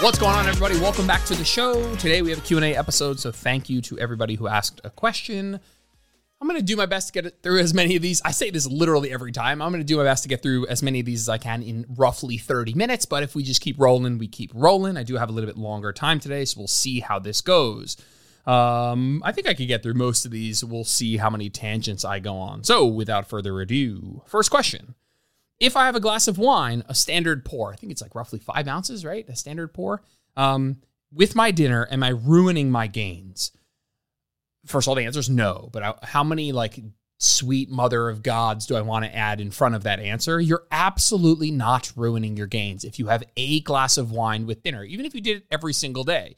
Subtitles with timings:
[0.00, 0.80] What's going on, everybody?
[0.80, 1.94] Welcome back to the show.
[1.96, 5.60] Today we have a Q&A episode, so thank you to everybody who asked a question.
[6.40, 8.22] I'm going to do my best to get through as many of these.
[8.24, 9.60] I say this literally every time.
[9.60, 11.36] I'm going to do my best to get through as many of these as I
[11.36, 14.96] can in roughly 30 minutes, but if we just keep rolling, we keep rolling.
[14.96, 17.98] I do have a little bit longer time today, so we'll see how this goes.
[18.46, 20.64] Um, I think I could get through most of these.
[20.64, 22.64] We'll see how many tangents I go on.
[22.64, 24.94] So, without further ado, first question
[25.60, 28.38] if I have a glass of wine, a standard pour, I think it's like roughly
[28.38, 29.28] five ounces, right?
[29.28, 30.02] A standard pour,
[30.36, 30.80] um,
[31.12, 33.52] with my dinner, am I ruining my gains?
[34.66, 35.68] First of all, the answer is no.
[35.72, 36.80] But I, how many like
[37.18, 40.40] sweet mother of gods do I want to add in front of that answer?
[40.40, 44.84] You're absolutely not ruining your gains if you have a glass of wine with dinner,
[44.84, 46.36] even if you did it every single day.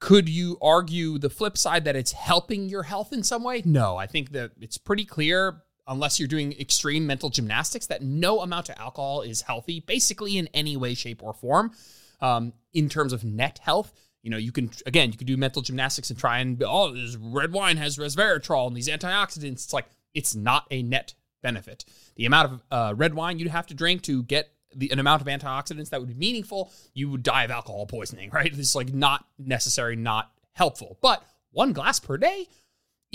[0.00, 3.62] Could you argue the flip side that it's helping your health in some way?
[3.64, 8.40] No, I think that it's pretty clear unless you're doing extreme mental gymnastics, that no
[8.40, 11.72] amount of alcohol is healthy, basically in any way, shape, or form.
[12.20, 15.60] Um, in terms of net health, you know, you can again, you can do mental
[15.60, 19.64] gymnastics and try and oh, this red wine has resveratrol and these antioxidants.
[19.64, 21.84] It's like it's not a net benefit.
[22.16, 25.22] The amount of uh, red wine you'd have to drink to get the, an amount
[25.22, 28.52] of antioxidants that would be meaningful, you would die of alcohol poisoning, right?
[28.52, 30.98] It's like not necessary, not helpful.
[31.02, 32.48] But one glass per day,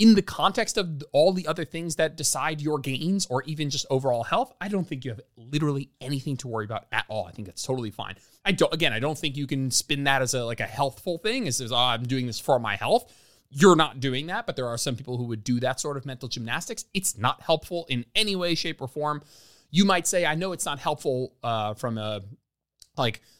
[0.00, 3.84] in the context of all the other things that decide your gains or even just
[3.90, 7.26] overall health, I don't think you have literally anything to worry about at all.
[7.26, 8.16] I think that's totally fine.
[8.42, 11.18] I don't again, I don't think you can spin that as a like a healthful
[11.18, 13.12] thing as, as oh, I'm doing this for my health.
[13.50, 16.06] You're not doing that, but there are some people who would do that sort of
[16.06, 16.86] mental gymnastics.
[16.94, 19.22] It's not helpful in any way, shape, or form.
[19.70, 22.22] You might say, I know it's not helpful uh, from a
[22.96, 23.20] like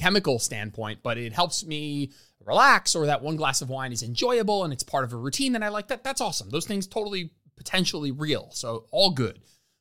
[0.00, 2.10] chemical standpoint, but it helps me
[2.44, 5.52] relax or that one glass of wine is enjoyable and it's part of a routine
[5.52, 6.48] that I like, that that's awesome.
[6.48, 8.48] Those things totally potentially real.
[8.52, 9.40] So all good.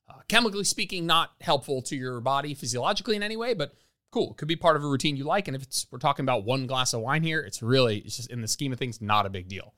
[0.10, 3.74] Uh, chemically speaking, not helpful to your body physiologically in any way, but
[4.12, 4.34] cool.
[4.34, 5.48] Could be part of a routine you like.
[5.48, 8.30] And if it's we're talking about one glass of wine here, it's really it's just
[8.30, 9.74] in the scheme of things not a big deal.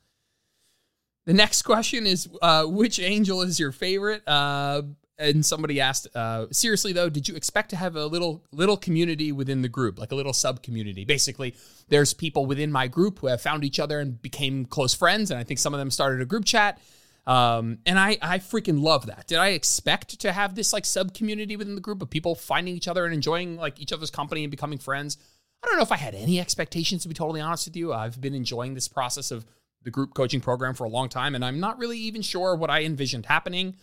[1.27, 4.27] The next question is uh, which angel is your favorite?
[4.27, 4.81] Uh,
[5.21, 9.31] and somebody asked, uh, seriously though, did you expect to have a little little community
[9.31, 11.05] within the group, like a little sub community?
[11.05, 11.55] Basically,
[11.89, 15.39] there's people within my group who have found each other and became close friends, and
[15.39, 16.81] I think some of them started a group chat.
[17.27, 19.27] Um, and I I freaking love that.
[19.27, 22.75] Did I expect to have this like sub community within the group of people finding
[22.75, 25.17] each other and enjoying like each other's company and becoming friends?
[25.63, 27.93] I don't know if I had any expectations to be totally honest with you.
[27.93, 29.45] I've been enjoying this process of
[29.83, 32.69] the group coaching program for a long time, and I'm not really even sure what
[32.69, 33.75] I envisioned happening.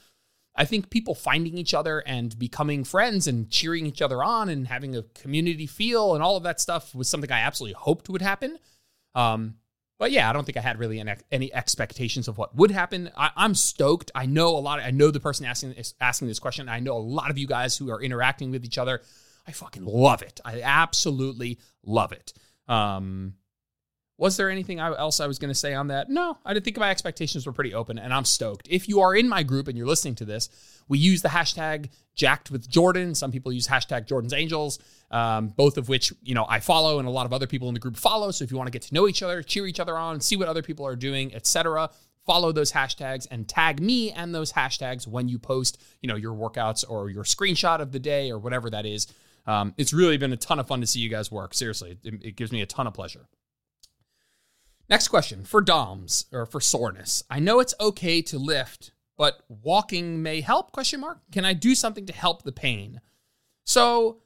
[0.58, 4.66] I think people finding each other and becoming friends and cheering each other on and
[4.66, 8.22] having a community feel and all of that stuff was something I absolutely hoped would
[8.22, 8.58] happen.
[9.14, 9.54] Um,
[10.00, 13.10] but yeah, I don't think I had really any expectations of what would happen.
[13.16, 14.10] I, am stoked.
[14.16, 14.80] I know a lot.
[14.80, 16.68] Of, I know the person asking this, asking this question.
[16.68, 19.00] I know a lot of you guys who are interacting with each other.
[19.46, 20.40] I fucking love it.
[20.44, 22.32] I absolutely love it.
[22.68, 23.34] Um,
[24.18, 26.10] was there anything else I was going to say on that?
[26.10, 28.66] No, I did think my expectations were pretty open, and I'm stoked.
[28.68, 30.50] If you are in my group and you're listening to this,
[30.88, 33.14] we use the hashtag Jacked with Jordan.
[33.14, 34.80] Some people use hashtag Jordan's Angels,
[35.12, 37.74] um, both of which you know I follow, and a lot of other people in
[37.74, 38.32] the group follow.
[38.32, 40.34] So if you want to get to know each other, cheer each other on, see
[40.34, 41.88] what other people are doing, etc.,
[42.26, 46.34] follow those hashtags and tag me and those hashtags when you post, you know, your
[46.34, 49.06] workouts or your screenshot of the day or whatever that is.
[49.46, 51.54] Um, it's really been a ton of fun to see you guys work.
[51.54, 53.28] Seriously, it, it gives me a ton of pleasure.
[54.88, 57.22] Next question for DOMs or for soreness.
[57.28, 60.72] I know it's okay to lift, but walking may help?
[60.72, 61.18] Question mark.
[61.30, 63.00] Can I do something to help the pain?
[63.66, 64.22] So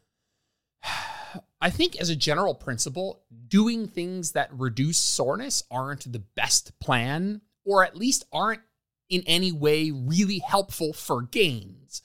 [1.61, 7.41] I think as a general principle, doing things that reduce soreness aren't the best plan,
[7.65, 8.63] or at least aren't
[9.09, 12.03] in any way really helpful for gains.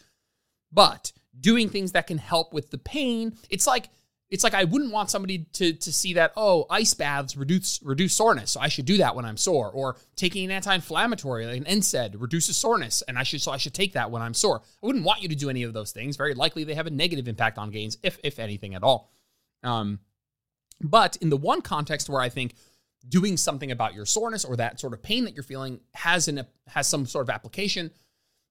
[0.72, 3.90] But doing things that can help with the pain, it's like
[4.30, 8.14] it's like I wouldn't want somebody to to see that oh ice baths reduce reduce
[8.14, 11.64] soreness so I should do that when I'm sore or taking an anti-inflammatory like an
[11.64, 14.62] NSAID reduces soreness and I should so I should take that when I'm sore.
[14.62, 16.18] I wouldn't want you to do any of those things.
[16.18, 19.12] Very likely they have a negative impact on gains if if anything at all.
[19.64, 20.00] Um,
[20.82, 22.54] but in the one context where I think
[23.08, 26.46] doing something about your soreness or that sort of pain that you're feeling has an
[26.68, 27.92] has some sort of application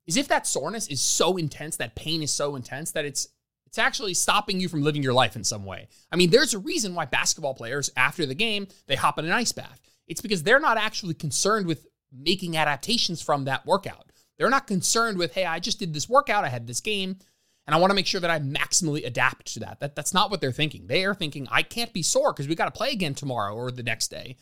[0.07, 3.29] is if that soreness is so intense that pain is so intense that it's
[3.67, 5.89] it's actually stopping you from living your life in some way.
[6.11, 9.33] I mean, there's a reason why basketball players, after the game, they hop in an
[9.33, 9.81] ice bath.
[10.07, 14.13] It's because they're not actually concerned with making adaptations from that workout.
[14.39, 17.19] They're not concerned with, hey, I just did this workout, I had this game,
[17.67, 19.81] and I want to make sure that I maximally adapt to that.
[19.81, 20.87] that that's not what they're thinking.
[20.87, 23.71] They are thinking, I can't be sore because we got to play again tomorrow or
[23.71, 24.37] the next day.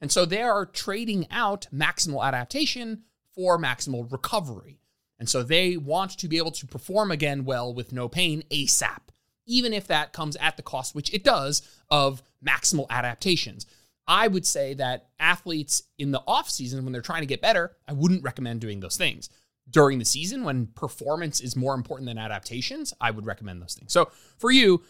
[0.00, 4.80] And so they are trading out maximal adaptation for maximal recovery.
[5.18, 9.00] And so they want to be able to perform again well with no pain ASAP.
[9.46, 13.66] even if that comes at the cost, which it does, of maximal adaptations.
[14.08, 17.76] I would say that athletes in the off season, when they're trying to get better,
[17.88, 19.30] I wouldn't recommend doing those things.
[19.68, 23.92] During the season, when performance is more important than adaptations, I would recommend those things.
[23.92, 24.82] So for you,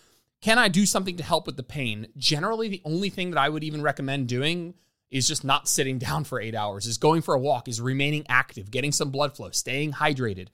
[0.42, 2.08] can I do something to help with the pain?
[2.18, 4.74] Generally, the only thing that I would even recommend doing
[5.10, 8.24] is just not sitting down for eight hours, is going for a walk, is remaining
[8.28, 10.48] active, getting some blood flow, staying hydrated.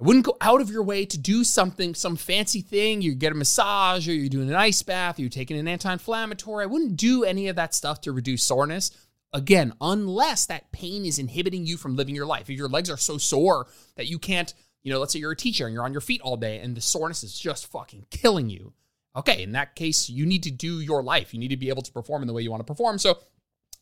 [0.00, 3.02] I wouldn't go out of your way to do something, some fancy thing.
[3.02, 5.92] You get a massage or you're doing an ice bath, or you're taking an anti
[5.92, 6.64] inflammatory.
[6.64, 8.92] I wouldn't do any of that stuff to reduce soreness.
[9.32, 12.48] Again, unless that pain is inhibiting you from living your life.
[12.48, 15.36] If your legs are so sore that you can't, you know, let's say you're a
[15.36, 18.48] teacher and you're on your feet all day and the soreness is just fucking killing
[18.48, 18.72] you.
[19.14, 21.34] Okay, in that case, you need to do your life.
[21.34, 22.96] You need to be able to perform in the way you want to perform.
[22.98, 23.18] So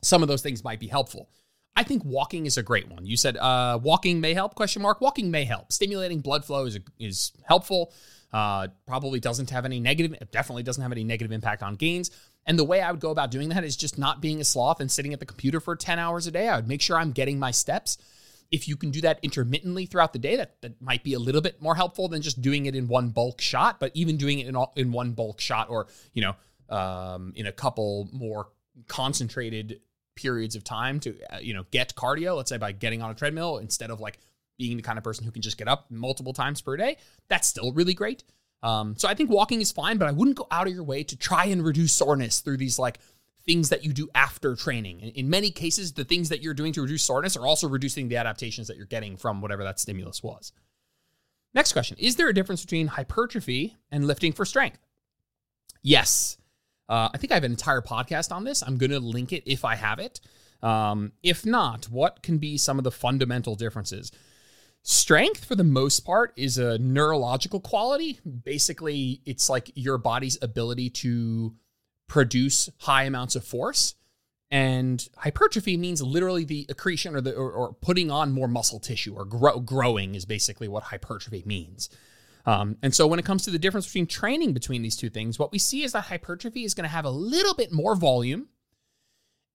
[0.02, 1.28] some of those things might be helpful.
[1.76, 3.06] I think walking is a great one.
[3.06, 4.56] You said uh, walking may help?
[4.56, 5.00] Question mark.
[5.00, 5.72] Walking may help.
[5.72, 7.92] Stimulating blood flow is is helpful.
[8.32, 10.16] Uh, probably doesn't have any negative.
[10.30, 12.10] Definitely doesn't have any negative impact on gains.
[12.46, 14.80] And the way I would go about doing that is just not being a sloth
[14.80, 16.48] and sitting at the computer for 10 hours a day.
[16.48, 17.98] I would make sure I'm getting my steps.
[18.50, 21.42] If you can do that intermittently throughout the day, that, that might be a little
[21.42, 23.78] bit more helpful than just doing it in one bulk shot.
[23.78, 27.46] But even doing it in, all, in one bulk shot or, you know, um, in
[27.46, 28.48] a couple more
[28.88, 29.80] concentrated
[30.18, 33.14] periods of time to uh, you know get cardio let's say by getting on a
[33.14, 34.18] treadmill instead of like
[34.58, 36.96] being the kind of person who can just get up multiple times per day
[37.28, 38.24] that's still really great.
[38.60, 41.04] Um, so i think walking is fine but i wouldn't go out of your way
[41.04, 42.98] to try and reduce soreness through these like
[43.46, 45.00] things that you do after training.
[45.00, 48.16] In many cases the things that you're doing to reduce soreness are also reducing the
[48.16, 50.52] adaptations that you're getting from whatever that stimulus was.
[51.54, 51.96] Next question.
[51.98, 54.80] Is there a difference between hypertrophy and lifting for strength?
[55.82, 56.36] Yes
[56.88, 58.62] uh, I think I have an entire podcast on this.
[58.62, 60.20] I'm going to link it if I have it.
[60.62, 64.10] Um, if not, what can be some of the fundamental differences?
[64.82, 68.20] Strength, for the most part, is a neurological quality.
[68.44, 71.54] Basically, it's like your body's ability to
[72.08, 73.94] produce high amounts of force.
[74.50, 79.14] And hypertrophy means literally the accretion or the or, or putting on more muscle tissue
[79.14, 81.90] or grow, growing is basically what hypertrophy means.
[82.48, 85.38] Um, and so when it comes to the difference between training between these two things,
[85.38, 88.48] what we see is that hypertrophy is going to have a little bit more volume,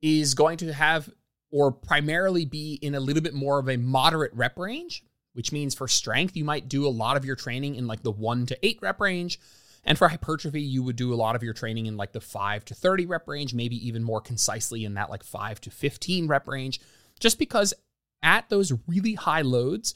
[0.04, 1.10] is going to have
[1.50, 5.04] or primarily be in a little bit more of a moderate rep range,
[5.34, 8.12] which means for strength, you might do a lot of your training in like the
[8.12, 9.40] one to eight rep range.
[9.84, 12.63] And for hypertrophy, you would do a lot of your training in like the five
[12.66, 16.48] to 30 rep range, maybe even more concisely in that like five to 15 rep
[16.48, 16.80] range,
[17.19, 17.74] just because
[18.22, 19.95] at those really high loads,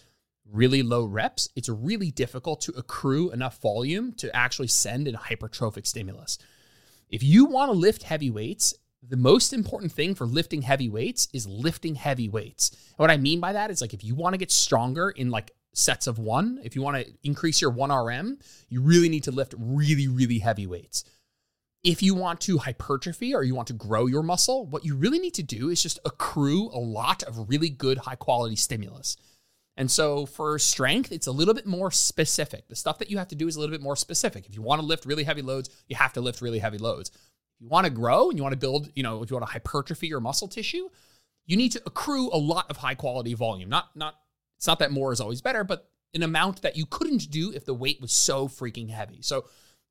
[0.51, 5.85] really low reps, it's really difficult to accrue enough volume to actually send a hypertrophic
[5.85, 6.37] stimulus.
[7.09, 8.73] If you want to lift heavy weights,
[9.07, 12.71] the most important thing for lifting heavy weights is lifting heavy weights.
[12.71, 15.29] And what I mean by that is like if you want to get stronger in
[15.29, 19.31] like sets of one, if you want to increase your 1RM, you really need to
[19.31, 21.03] lift really, really heavy weights.
[21.83, 25.19] If you want to hypertrophy or you want to grow your muscle, what you really
[25.19, 29.15] need to do is just accrue a lot of really good, high quality stimulus.
[29.77, 32.67] And so for strength, it's a little bit more specific.
[32.67, 34.47] The stuff that you have to do is a little bit more specific.
[34.47, 37.11] If you want to lift really heavy loads, you have to lift really heavy loads.
[37.11, 39.45] If you want to grow and you want to build, you know, if you want
[39.45, 40.89] to hypertrophy your muscle tissue,
[41.45, 43.69] you need to accrue a lot of high quality volume.
[43.69, 44.15] Not not
[44.57, 47.65] it's not that more is always better, but an amount that you couldn't do if
[47.65, 49.21] the weight was so freaking heavy.
[49.21, 49.45] So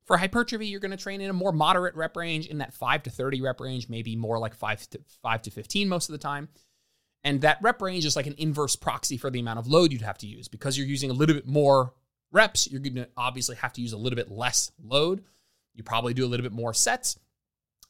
[0.05, 3.03] for hypertrophy, you're going to train in a more moderate rep range in that 5
[3.03, 6.17] to 30 rep range, maybe more like 5 to 5 to 15 most of the
[6.17, 6.49] time.
[7.23, 10.01] And that rep range is like an inverse proxy for the amount of load you'd
[10.01, 10.47] have to use.
[10.47, 11.93] Because you're using a little bit more
[12.31, 15.23] reps, you're going to obviously have to use a little bit less load.
[15.73, 17.19] You probably do a little bit more sets.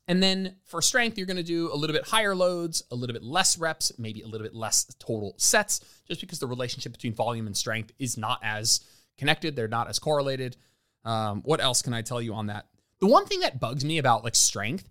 [0.08, 3.14] And then for strength, you're going to do a little bit higher loads, a little
[3.14, 7.14] bit less reps, maybe a little bit less total sets, just because the relationship between
[7.14, 8.80] volume and strength is not as
[9.18, 9.56] connected.
[9.56, 10.56] They're not as correlated.
[11.04, 12.68] Um, what else can I tell you on that?
[13.00, 14.88] The one thing that bugs me about like strength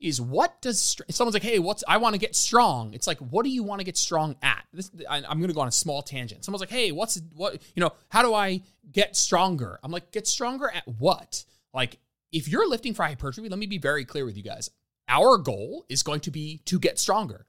[0.00, 2.94] is what does someone's like, hey, what's I want to get strong?
[2.94, 4.64] It's like, what do you want to get strong at?
[4.72, 6.44] This, I, am going to go on a small tangent.
[6.44, 7.60] Someone's like, hey, what's what?
[7.74, 9.78] You know, how do I get stronger?
[9.82, 11.44] I'm like, get stronger at what?
[11.74, 11.98] Like,
[12.32, 14.70] if you're lifting for hypertrophy, let me be very clear with you guys.
[15.08, 17.46] Our goal is going to be to get stronger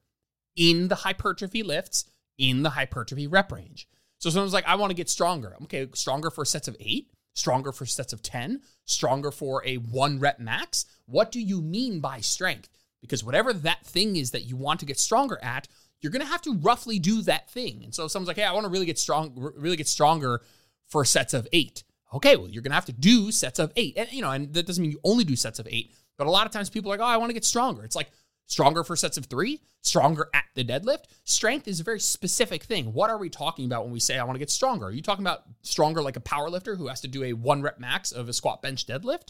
[0.55, 2.05] in the hypertrophy lifts
[2.37, 3.87] in the hypertrophy rep range.
[4.17, 5.55] So someone's like, I want to get stronger.
[5.63, 10.19] Okay, stronger for sets of eight stronger for sets of 10, stronger for a one
[10.19, 10.85] rep max.
[11.05, 12.69] What do you mean by strength?
[13.01, 15.67] Because whatever that thing is that you want to get stronger at,
[16.01, 17.81] you're going to have to roughly do that thing.
[17.83, 20.41] And so if someone's like, "Hey, I want to really get strong really get stronger
[20.87, 21.83] for sets of 8."
[22.13, 23.93] Okay, well, you're going to have to do sets of 8.
[23.97, 26.31] And you know, and that doesn't mean you only do sets of 8, but a
[26.31, 28.11] lot of times people are like, "Oh, I want to get stronger." It's like
[28.51, 31.05] Stronger for sets of three, stronger at the deadlift.
[31.23, 32.91] Strength is a very specific thing.
[32.91, 34.87] What are we talking about when we say I want to get stronger?
[34.87, 37.61] Are you talking about stronger like a power lifter who has to do a one
[37.61, 39.29] rep max of a squat bench deadlift?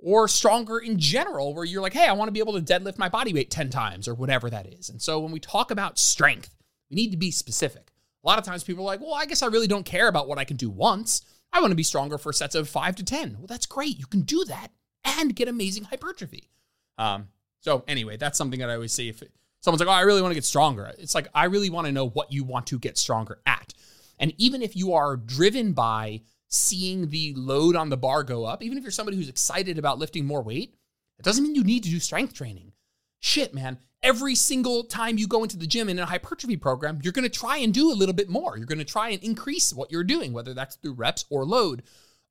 [0.00, 2.98] Or stronger in general, where you're like, hey, I want to be able to deadlift
[2.98, 4.88] my body weight 10 times or whatever that is.
[4.90, 6.56] And so when we talk about strength,
[6.90, 7.92] we need to be specific.
[8.24, 10.26] A lot of times people are like, well, I guess I really don't care about
[10.26, 11.22] what I can do once.
[11.52, 13.36] I want to be stronger for sets of five to 10.
[13.38, 13.96] Well, that's great.
[13.96, 14.72] You can do that
[15.04, 16.50] and get amazing hypertrophy.
[16.98, 17.28] Um,
[17.64, 19.22] so anyway, that's something that I always say if
[19.60, 21.92] someone's like, "Oh, I really want to get stronger." It's like I really want to
[21.92, 23.72] know what you want to get stronger at.
[24.18, 28.62] And even if you are driven by seeing the load on the bar go up,
[28.62, 30.76] even if you're somebody who's excited about lifting more weight,
[31.18, 32.72] it doesn't mean you need to do strength training.
[33.20, 33.78] Shit, man.
[34.02, 37.30] Every single time you go into the gym in a hypertrophy program, you're going to
[37.30, 38.58] try and do a little bit more.
[38.58, 41.82] You're going to try and increase what you're doing, whether that's through reps or load.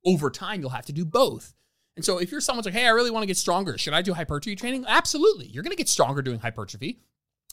[0.06, 1.52] Over time, you'll have to do both.
[1.96, 4.02] And so if you're someone's like, hey, I really want to get stronger, should I
[4.02, 4.84] do hypertrophy training?
[4.86, 5.46] Absolutely.
[5.46, 7.00] You're going to get stronger doing hypertrophy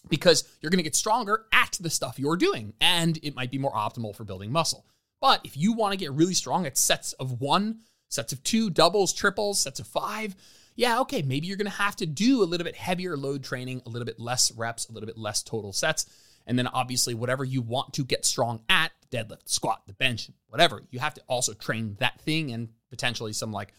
[0.09, 3.59] because you're going to get stronger at the stuff you're doing and it might be
[3.59, 4.85] more optimal for building muscle.
[5.19, 8.71] But if you want to get really strong at sets of one, sets of two,
[8.71, 10.35] doubles, triples, sets of five,
[10.75, 13.83] yeah, okay, maybe you're going to have to do a little bit heavier load training,
[13.85, 16.07] a little bit less reps, a little bit less total sets.
[16.47, 20.81] And then obviously, whatever you want to get strong at, deadlift, squat, the bench, whatever,
[20.89, 23.73] you have to also train that thing and potentially some like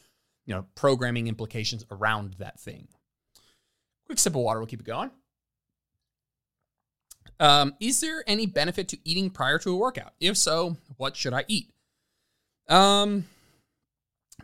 [0.47, 2.89] you know, programming implications around that thing.
[4.07, 5.11] Quick sip of water, we'll keep it going.
[7.41, 10.13] Um, is there any benefit to eating prior to a workout?
[10.21, 11.73] If so, what should I eat?
[12.69, 13.27] Um,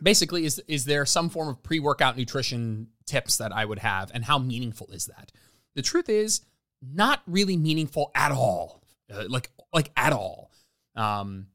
[0.01, 4.25] basically, is is there some form of pre-workout nutrition tips that I would have, and
[4.25, 5.31] how meaningful is that?
[5.75, 6.41] The truth is,
[6.81, 8.83] not really meaningful at all.
[9.13, 10.51] Uh, like like at all.
[10.95, 11.47] Um,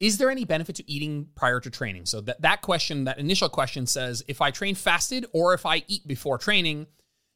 [0.00, 2.06] is there any benefit to eating prior to training?
[2.06, 5.82] So that, that question, that initial question says, if I train fasted or if I
[5.88, 6.86] eat before training,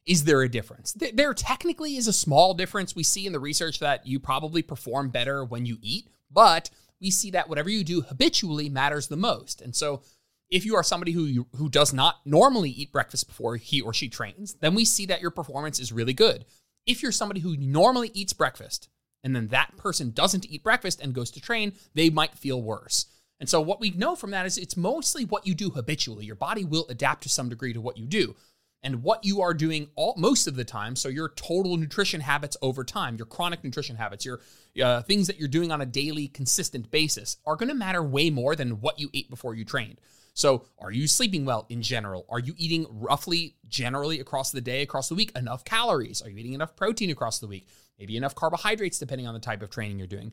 [0.07, 0.92] is there a difference?
[0.92, 2.95] There technically is a small difference.
[2.95, 7.11] We see in the research that you probably perform better when you eat, but we
[7.11, 9.61] see that whatever you do habitually matters the most.
[9.61, 10.02] And so
[10.50, 14.09] if you are somebody who who does not normally eat breakfast before he or she
[14.09, 16.45] trains, then we see that your performance is really good.
[16.85, 18.88] If you're somebody who normally eats breakfast
[19.25, 23.07] and then that person doesn't eat breakfast and goes to train, they might feel worse.
[23.41, 26.25] And so what we know from that is it's mostly what you do habitually.
[26.25, 28.37] Your body will adapt to some degree to what you do.
[28.85, 32.57] And what you are doing all most of the time, so your total nutrition habits
[32.62, 34.41] over time, your chronic nutrition habits, your
[34.83, 38.29] uh, things that you're doing on a daily, consistent basis, are going to matter way
[38.29, 40.00] more than what you ate before you trained.
[40.35, 42.25] So, are you sleeping well in general?
[42.29, 46.23] Are you eating roughly, generally across the day, across the week, enough calories?
[46.23, 47.67] Are you eating enough protein across the week?
[48.03, 50.33] maybe enough carbohydrates, depending on the type of training you're doing.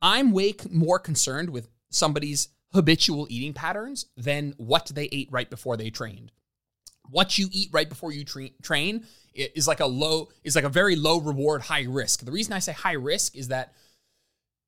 [0.00, 5.76] I'm way more concerned with somebody's habitual eating patterns than what they ate right before
[5.76, 6.32] they trained.
[7.10, 10.70] What you eat right before you tra- train is like a low is like a
[10.70, 12.24] very low reward, high risk.
[12.24, 13.74] The reason I say high risk is that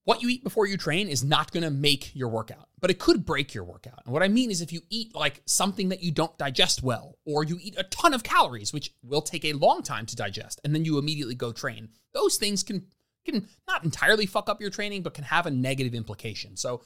[0.06, 3.00] what you eat before you train is not going to make your workout, but it
[3.00, 4.02] could break your workout.
[4.04, 7.18] And what I mean is if you eat like something that you don't digest well,
[7.24, 10.60] or you eat a ton of calories, which will take a long time to digest,
[10.62, 12.86] and then you immediately go train, those things can
[13.24, 16.56] can not entirely fuck up your training, but can have a negative implication.
[16.56, 16.82] So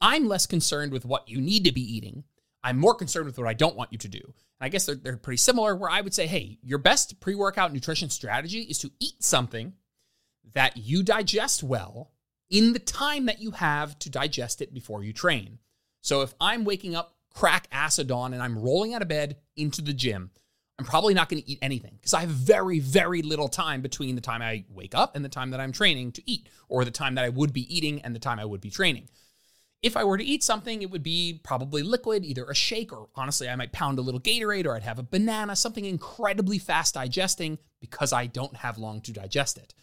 [0.00, 2.24] I'm less concerned with what you need to be eating.
[2.64, 4.20] I'm more concerned with what I don't want you to do.
[4.24, 7.36] And I guess they're, they're pretty similar, where I would say, hey, your best pre
[7.36, 9.74] workout nutrition strategy is to eat something
[10.54, 12.10] that you digest well
[12.54, 15.58] in the time that you have to digest it before you train.
[16.02, 19.82] So if I'm waking up crack acid on and I'm rolling out of bed into
[19.82, 20.30] the gym,
[20.78, 24.14] I'm probably not going to eat anything because I have very, very little time between
[24.14, 26.92] the time I wake up and the time that I'm training to eat, or the
[26.92, 29.08] time that I would be eating and the time I would be training.
[29.82, 33.08] If I were to eat something, it would be probably liquid, either a shake, or
[33.16, 36.94] honestly, I might pound a little Gatorade, or I'd have a banana, something incredibly fast
[36.94, 39.74] digesting because I don't have long to digest it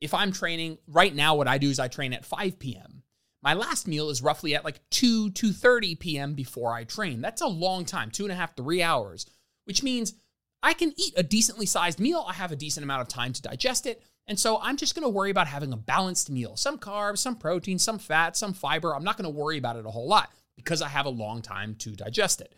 [0.00, 3.02] if I'm training right now, what I do is I train at 5 p.m.
[3.42, 6.34] My last meal is roughly at like 2, 2.30 p.m.
[6.34, 7.20] before I train.
[7.20, 9.26] That's a long time, two and a half, three hours,
[9.64, 10.14] which means
[10.62, 12.24] I can eat a decently sized meal.
[12.28, 14.02] I have a decent amount of time to digest it.
[14.26, 16.56] And so I'm just going to worry about having a balanced meal.
[16.56, 18.94] Some carbs, some protein, some fat, some fiber.
[18.94, 21.40] I'm not going to worry about it a whole lot because I have a long
[21.40, 22.54] time to digest it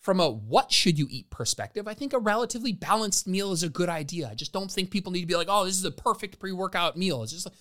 [0.00, 3.68] from a what should you eat perspective, I think a relatively balanced meal is a
[3.68, 4.28] good idea.
[4.30, 6.52] I just don't think people need to be like, oh, this is a perfect pre
[6.52, 7.22] workout meal.
[7.22, 7.54] It's just like,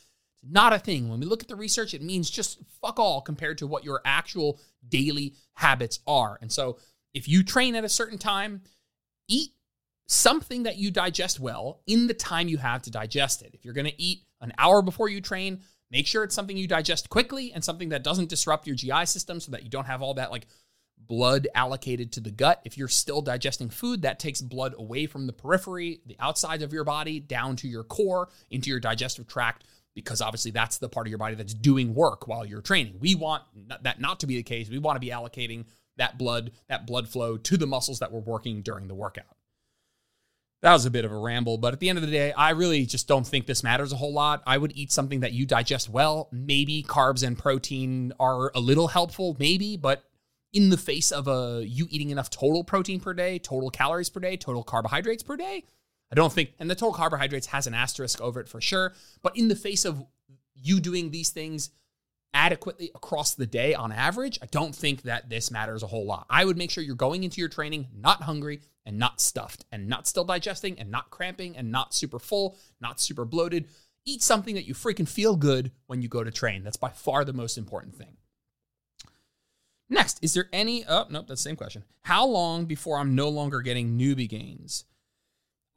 [0.44, 1.10] not a thing.
[1.10, 4.02] When we look at the research, it means just fuck all compared to what your
[4.06, 6.38] actual daily habits are.
[6.42, 6.78] And so
[7.14, 8.62] if you train at a certain time,
[9.28, 9.52] eat
[10.08, 13.52] something that you digest well in the time you have to digest it.
[13.54, 16.68] If you're going to eat an hour before you train, make sure it's something you
[16.68, 20.02] digest quickly and something that doesn't disrupt your GI system so that you don't have
[20.02, 20.48] all that like
[21.00, 22.62] blood allocated to the gut.
[22.66, 26.74] If you're still digesting food, that takes blood away from the periphery, the outside of
[26.74, 29.64] your body, down to your core, into your digestive tract,
[29.96, 32.98] because obviously that's the part of your body that's doing work while you're training.
[33.00, 33.44] We want
[33.82, 34.70] that not to be the case.
[34.70, 35.66] We want to be allocating
[35.98, 39.26] that blood, that blood flow to the muscles that we're working during the workout.
[40.62, 42.50] That was a bit of a ramble, but at the end of the day, I
[42.50, 44.42] really just don't think this matters a whole lot.
[44.46, 46.30] I would eat something that you digest well.
[46.32, 50.04] Maybe carbs and protein are a little helpful, maybe, but
[50.54, 54.20] in the face of a you eating enough total protein per day, total calories per
[54.20, 55.66] day, total carbohydrates per day,
[56.12, 59.38] I don't think, and the total carbohydrates has an asterisk over it for sure, but
[59.38, 60.04] in the face of
[60.56, 61.70] you doing these things
[62.34, 66.26] adequately across the day on average, I don't think that this matters a whole lot.
[66.30, 69.88] I would make sure you're going into your training not hungry and not stuffed and
[69.88, 73.68] not still digesting and not cramping and not super full, not super bloated.
[74.06, 76.64] Eat something that you freaking feel good when you go to train.
[76.64, 78.18] That's by far the most important thing.
[79.90, 81.84] Next, is there any, oh, nope, that's the same question.
[82.02, 84.86] How long before I'm no longer getting newbie gains?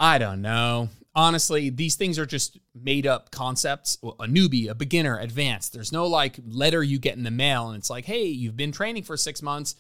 [0.01, 0.89] I don't know.
[1.15, 3.99] Honestly, these things are just made up concepts.
[4.03, 5.73] A newbie, a beginner, advanced.
[5.73, 8.73] There's no like letter you get in the mail and it's like, hey, you've been
[8.73, 9.75] training for six months.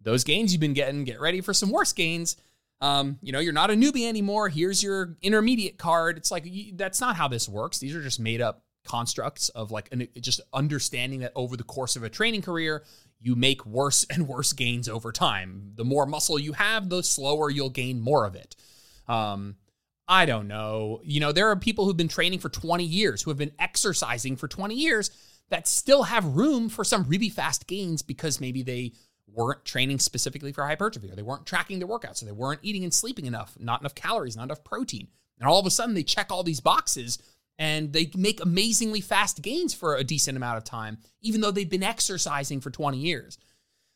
[0.00, 2.36] Those gains you've been getting, get ready for some worse gains.
[2.80, 4.48] Um, you know, you're not a newbie anymore.
[4.48, 6.16] Here's your intermediate card.
[6.16, 7.78] It's like, that's not how this works.
[7.78, 11.96] These are just made up constructs of like an, just understanding that over the course
[11.96, 12.84] of a training career,
[13.20, 15.72] you make worse and worse gains over time.
[15.74, 18.56] The more muscle you have, the slower you'll gain more of it.
[19.06, 19.56] Um,
[20.06, 21.00] I don't know.
[21.04, 24.36] You know, there are people who've been training for 20 years, who have been exercising
[24.36, 25.10] for 20 years
[25.50, 28.92] that still have room for some really fast gains because maybe they
[29.26, 32.84] weren't training specifically for hypertrophy or they weren't tracking their workouts or they weren't eating
[32.84, 35.08] and sleeping enough, not enough calories, not enough protein.
[35.38, 37.18] And all of a sudden they check all these boxes
[37.58, 41.68] and they make amazingly fast gains for a decent amount of time, even though they've
[41.68, 43.38] been exercising for 20 years.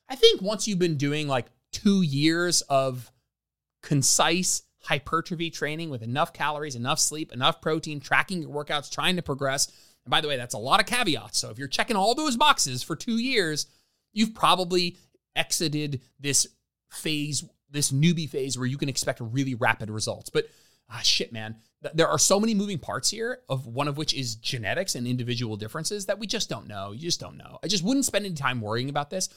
[0.08, 3.10] I think once you've been doing like two years of
[3.82, 9.22] concise hypertrophy training with enough calories, enough sleep, enough protein, tracking your workouts, trying to
[9.22, 9.68] progress.
[10.04, 11.38] And by the way, that's a lot of caveats.
[11.38, 13.66] So if you're checking all those boxes for two years,
[14.12, 14.96] you've probably
[15.36, 16.46] exited this
[16.90, 20.30] phase, this newbie phase where you can expect really rapid results.
[20.30, 20.46] But
[20.92, 21.56] ah, shit, man,
[21.94, 25.56] there are so many moving parts here, of one of which is genetics and individual
[25.56, 26.92] differences that we just don't know.
[26.92, 27.58] You just don't know.
[27.62, 29.28] I just wouldn't spend any time worrying about this.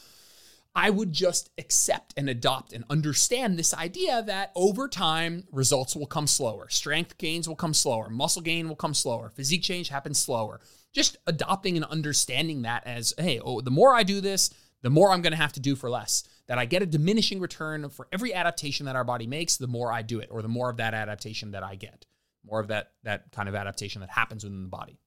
[0.78, 6.06] I would just accept and adopt and understand this idea that over time, results will
[6.06, 6.68] come slower.
[6.70, 8.10] Strength gains will come slower.
[8.10, 9.30] Muscle gain will come slower.
[9.30, 10.60] Physique change happens slower.
[10.91, 14.50] Just adopting and understanding that as, hey, oh, the more I do this,
[14.86, 16.24] the more I'm going to have to do for less.
[16.48, 19.91] That I get a diminishing return for every adaptation that our body makes, the more
[19.91, 22.06] I do it, or the more of that adaptation that I get,
[22.45, 25.00] more of that that kind of adaptation that happens within the body.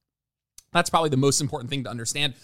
[0.72, 2.34] That's probably the most important thing to understand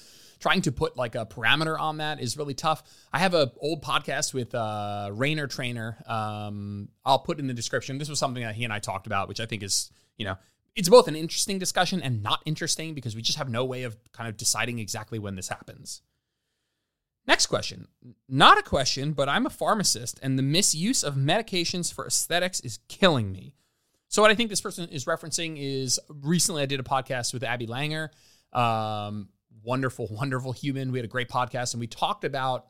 [0.40, 2.82] trying to put like a parameter on that is really tough.
[3.12, 5.96] I have an old podcast with uh, Rainer Trainer.
[6.06, 7.98] Um, I'll put in the description.
[7.98, 10.36] This was something that he and I talked about, which I think is, you know,
[10.76, 13.96] it's both an interesting discussion and not interesting because we just have no way of
[14.12, 16.02] kind of deciding exactly when this happens.
[17.26, 17.88] Next question.
[18.28, 22.78] Not a question, but I'm a pharmacist and the misuse of medications for aesthetics is
[22.88, 23.54] killing me.
[24.08, 27.42] So, what I think this person is referencing is recently I did a podcast with
[27.42, 28.10] Abby Langer.
[28.52, 29.30] Um,
[29.62, 30.92] wonderful, wonderful human.
[30.92, 32.66] We had a great podcast and we talked about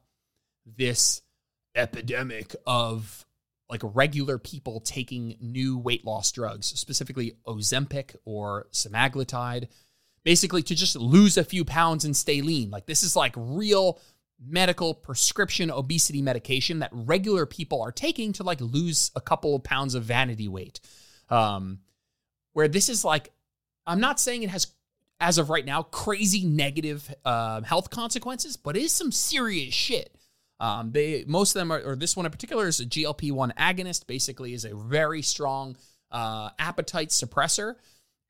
[0.65, 1.23] this
[1.75, 3.27] epidemic of
[3.69, 9.69] like regular people taking new weight loss drugs, specifically Ozempic or semaglutide,
[10.23, 12.71] basically to just lose a few pounds and stay lean.
[12.71, 14.01] Like this is like real
[14.41, 19.63] medical prescription obesity medication that regular people are taking to like lose a couple of
[19.63, 20.81] pounds of vanity weight.
[21.31, 21.81] Um,
[22.53, 23.33] where this is like,
[23.87, 24.69] I'm not saying it has
[25.21, 30.15] as of right now, crazy negative uh, health consequences, but it is some serious shit.
[30.61, 33.53] Um, they most of them are, or this one in particular is a GLP one
[33.59, 34.07] agonist.
[34.07, 35.77] Basically, is a very strong
[36.11, 37.77] uh, appetite suppressor,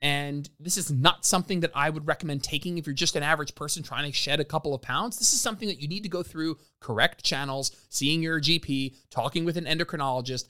[0.04, 3.54] and this is not something that I would recommend taking if you're just an average
[3.54, 5.18] person trying to shed a couple of pounds.
[5.18, 9.46] This is something that you need to go through correct channels, seeing your GP, talking
[9.46, 10.48] with an endocrinologist,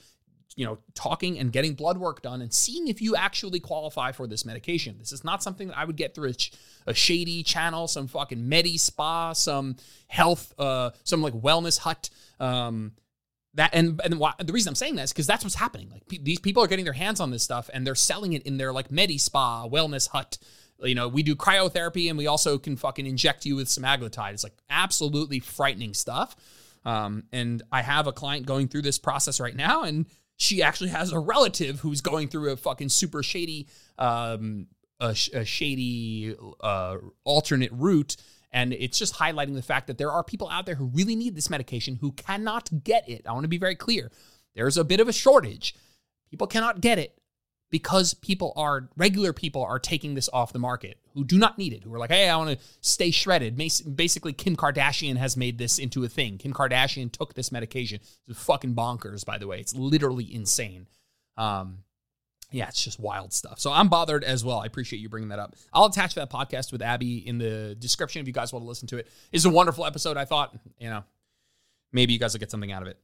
[0.57, 4.27] you know, talking and getting blood work done and seeing if you actually qualify for
[4.27, 4.97] this medication.
[4.99, 8.49] This is not something that I would get through a, a shady channel, some fucking
[8.49, 9.77] Medi Spa, some
[10.09, 12.11] health, uh, some like wellness hut.
[12.41, 12.91] Um,
[13.55, 15.89] that and and why, the reason I'm saying that is because that's what's happening.
[15.91, 18.43] Like pe- these people are getting their hands on this stuff and they're selling it
[18.43, 20.39] in their like Medi Spa wellness hut.
[20.83, 24.33] You know, we do cryotherapy and we also can fucking inject you with some semaglutide.
[24.33, 26.37] It's like absolutely frightening stuff.
[26.85, 30.91] Um, and I have a client going through this process right now, and she actually
[30.91, 34.67] has a relative who's going through a fucking super shady, um,
[35.01, 38.17] a, a shady uh, alternate route,
[38.55, 41.35] And it's just highlighting the fact that there are people out there who really need
[41.35, 43.27] this medication who cannot get it.
[43.29, 44.13] I want to be very clear.
[44.55, 45.75] There's a bit of a shortage.
[46.31, 47.19] People cannot get it
[47.71, 51.73] because people are regular people are taking this off the market who do not need
[51.73, 53.57] it who are like hey i want to stay shredded
[53.97, 58.39] basically kim kardashian has made this into a thing kim kardashian took this medication it's
[58.39, 60.87] fucking bonkers by the way it's literally insane
[61.37, 61.79] um,
[62.55, 65.39] yeah it's just wild stuff so i'm bothered as well i appreciate you bringing that
[65.39, 68.69] up i'll attach that podcast with abby in the description if you guys want to
[68.69, 71.03] listen to it it's a wonderful episode i thought you know
[71.93, 72.99] maybe you guys will get something out of it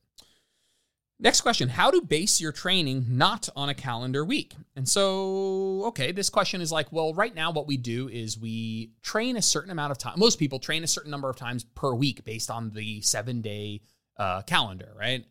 [1.22, 4.54] Next question How to base your training not on a calendar week?
[4.74, 8.92] And so, okay, this question is like, well, right now, what we do is we
[9.02, 10.14] train a certain amount of time.
[10.16, 13.82] Most people train a certain number of times per week based on the seven day
[14.16, 15.26] uh, calendar, right?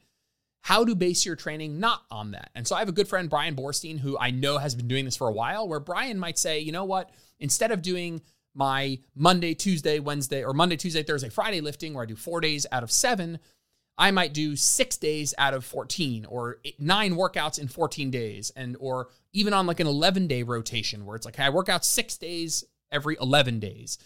[0.61, 2.51] How to base your training not on that.
[2.53, 5.05] And so, I have a good friend, Brian Borstein, who I know has been doing
[5.05, 8.21] this for a while, where Brian might say, you know what, instead of doing
[8.53, 12.65] my Monday, Tuesday, Wednesday, or Monday, Tuesday, Thursday, Friday lifting, where I do four days
[12.71, 13.39] out of seven,
[13.97, 18.51] I might do six days out of 14 or nine workouts in 14 days.
[18.55, 21.69] And, or even on like an 11 day rotation where it's like, hey, I work
[21.69, 23.97] out six days every 11 days.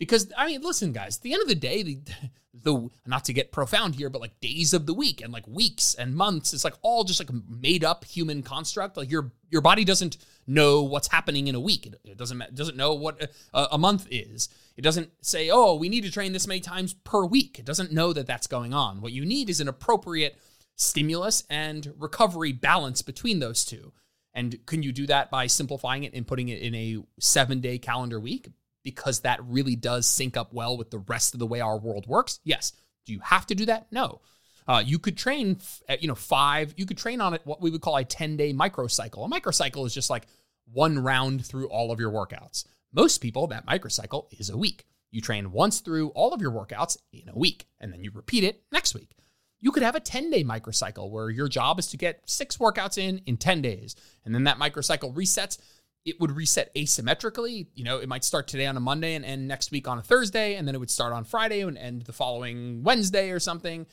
[0.00, 1.98] Because, I mean, listen, guys, at the end of the day, the,
[2.54, 5.94] the, not to get profound here, but like days of the week and like weeks
[5.94, 8.96] and months, it's like all just like made up human construct.
[8.96, 11.86] Like your, your body doesn't know what's happening in a week.
[11.86, 14.48] It, it doesn't, doesn't know what a, a month is.
[14.76, 17.58] It doesn't say, oh, we need to train this many times per week.
[17.58, 19.02] It doesn't know that that's going on.
[19.02, 20.38] What you need is an appropriate
[20.76, 23.92] stimulus and recovery balance between those two.
[24.32, 27.76] And can you do that by simplifying it and putting it in a seven day
[27.76, 28.48] calendar week?
[28.82, 32.06] Because that really does sync up well with the rest of the way our world
[32.06, 32.40] works.
[32.44, 32.72] Yes.
[33.06, 33.86] Do you have to do that?
[33.90, 34.20] No.
[34.66, 35.58] Uh, you could train,
[35.98, 38.52] you know, five, you could train on it what we would call a 10 day
[38.52, 39.26] microcycle.
[39.26, 40.26] A microcycle is just like
[40.72, 42.64] one round through all of your workouts.
[42.92, 44.84] Most people, that microcycle is a week.
[45.10, 48.44] You train once through all of your workouts in a week, and then you repeat
[48.44, 49.16] it next week.
[49.60, 52.96] You could have a 10 day microcycle where your job is to get six workouts
[52.96, 55.58] in in 10 days, and then that microcycle resets.
[56.04, 57.66] It would reset asymmetrically.
[57.74, 60.02] You know, it might start today on a Monday and end next week on a
[60.02, 63.86] Thursday, and then it would start on Friday and end the following Wednesday or something.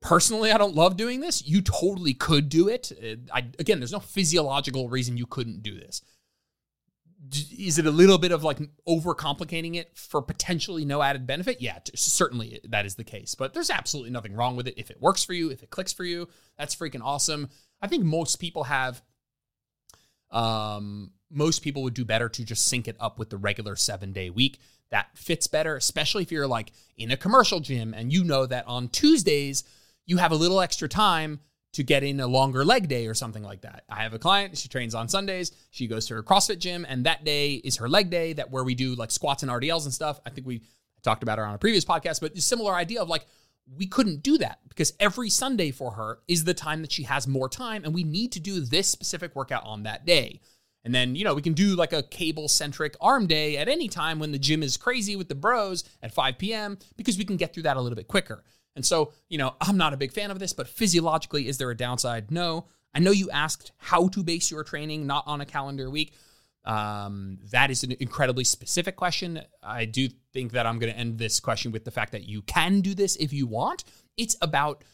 [0.00, 1.46] Personally, I don't love doing this.
[1.46, 2.92] You totally could do it.
[3.32, 6.02] I, again, there's no physiological reason you couldn't do this
[7.58, 8.58] is it a little bit of like
[8.88, 11.60] overcomplicating it for potentially no added benefit?
[11.60, 13.34] Yeah, certainly that is the case.
[13.34, 14.74] But there's absolutely nothing wrong with it.
[14.78, 17.50] If it works for you, if it clicks for you, that's freaking awesome.
[17.82, 19.02] I think most people have
[20.30, 24.30] um most people would do better to just sync it up with the regular 7-day
[24.30, 24.58] week.
[24.90, 28.66] That fits better, especially if you're like in a commercial gym and you know that
[28.66, 29.62] on Tuesdays
[30.04, 31.40] you have a little extra time
[31.72, 33.84] to get in a longer leg day or something like that.
[33.88, 37.06] I have a client, she trains on Sundays, she goes to her CrossFit gym, and
[37.06, 39.94] that day is her leg day that where we do like squats and RDLs and
[39.94, 40.20] stuff.
[40.26, 40.62] I think we
[41.04, 43.24] talked about her on a previous podcast, but similar idea of like
[43.76, 47.28] we couldn't do that because every Sunday for her is the time that she has
[47.28, 50.40] more time, and we need to do this specific workout on that day.
[50.84, 53.88] And then, you know, we can do like a cable centric arm day at any
[53.88, 56.78] time when the gym is crazy with the bros at 5 p.m.
[56.96, 58.44] because we can get through that a little bit quicker.
[58.76, 61.70] And so, you know, I'm not a big fan of this, but physiologically, is there
[61.70, 62.30] a downside?
[62.30, 62.66] No.
[62.94, 66.14] I know you asked how to base your training not on a calendar week.
[66.64, 69.42] Um, that is an incredibly specific question.
[69.62, 72.42] I do think that I'm going to end this question with the fact that you
[72.42, 73.84] can do this if you want.
[74.16, 74.84] It's about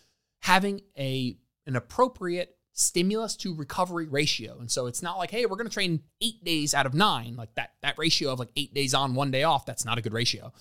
[0.41, 4.59] having a an appropriate stimulus to recovery ratio.
[4.61, 7.35] And so it's not like, hey, we're going to train 8 days out of 9,
[7.35, 10.03] like that that ratio of like 8 days on, 1 day off, that's not a
[10.03, 10.53] good ratio.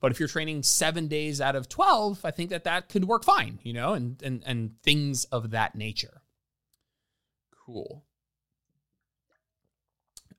[0.00, 3.24] But if you're training seven days out of 12, I think that that could work
[3.24, 6.22] fine, you know, and, and, and things of that nature.
[7.64, 8.04] Cool.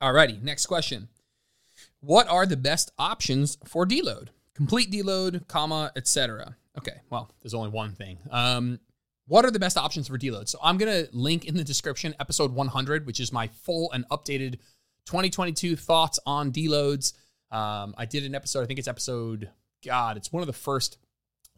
[0.01, 1.07] Alrighty, next question.
[2.01, 4.27] What are the best options for deload?
[4.53, 6.57] Complete deload, comma, etc.
[6.77, 8.17] Okay, well, there's only one thing.
[8.29, 8.79] Um,
[9.27, 10.49] what are the best options for deload?
[10.49, 14.59] So I'm gonna link in the description episode 100, which is my full and updated
[15.05, 17.13] 2022 thoughts on deloads.
[17.51, 19.49] Um, I did an episode, I think it's episode,
[19.85, 20.97] God, it's one of the first,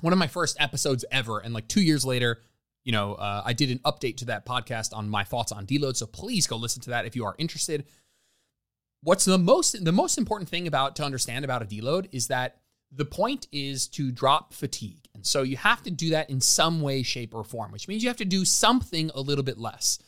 [0.01, 1.39] one of my first episodes ever.
[1.39, 2.41] And like two years later,
[2.83, 5.95] you know, uh, I did an update to that podcast on my thoughts on deload.
[5.95, 7.85] So please go listen to that if you are interested.
[9.01, 12.57] What's the most the most important thing about to understand about a deload is that
[12.91, 15.07] the point is to drop fatigue.
[15.13, 18.03] And so you have to do that in some way, shape, or form, which means
[18.03, 19.99] you have to do something a little bit less.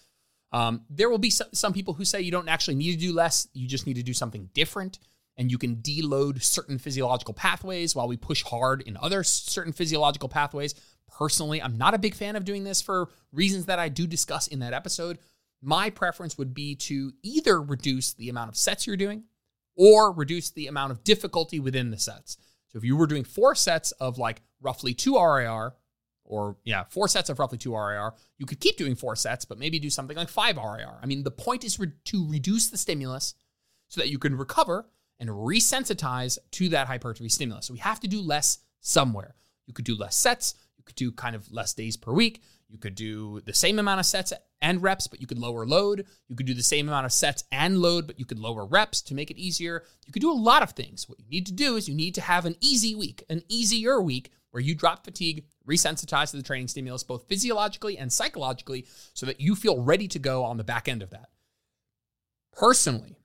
[0.52, 3.14] Um, there will be some, some people who say you don't actually need to do
[3.14, 5.00] less, you just need to do something different
[5.38, 10.30] and you can deload certain physiological pathways while we push hard in other certain physiological
[10.30, 10.74] pathways.
[11.18, 14.48] Personally, I'm not a big fan of doing this for reasons that I do discuss
[14.48, 15.20] in that episode.
[15.62, 19.24] My preference would be to either reduce the amount of sets you're doing
[19.76, 22.38] or reduce the amount of difficulty within the sets.
[22.78, 25.74] If you were doing four sets of like roughly two RIR,
[26.24, 29.58] or yeah, four sets of roughly two RIR, you could keep doing four sets, but
[29.58, 31.00] maybe do something like five RIR.
[31.02, 33.34] I mean, the point is re- to reduce the stimulus
[33.88, 34.88] so that you can recover
[35.20, 37.66] and resensitize to that hypertrophy stimulus.
[37.66, 39.36] So we have to do less somewhere.
[39.66, 42.78] You could do less sets, you could do kind of less days per week, you
[42.78, 46.06] could do the same amount of sets and reps, but you could lower load.
[46.28, 49.02] You could do the same amount of sets and load, but you could lower reps
[49.04, 49.84] to make it easier.
[50.06, 51.08] You could do a lot of things.
[51.08, 54.02] What you need to do is you need to have an easy week, an easier
[54.02, 59.26] week where you drop fatigue, resensitize to the training stimulus, both physiologically and psychologically, so
[59.26, 61.30] that you feel ready to go on the back end of that.
[62.54, 63.18] Personally,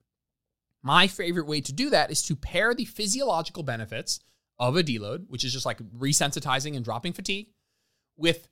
[0.83, 4.21] my favorite way to do that is to pair the physiological benefits
[4.59, 7.49] of a deload, which is just like resensitizing and dropping fatigue,
[8.17, 8.49] with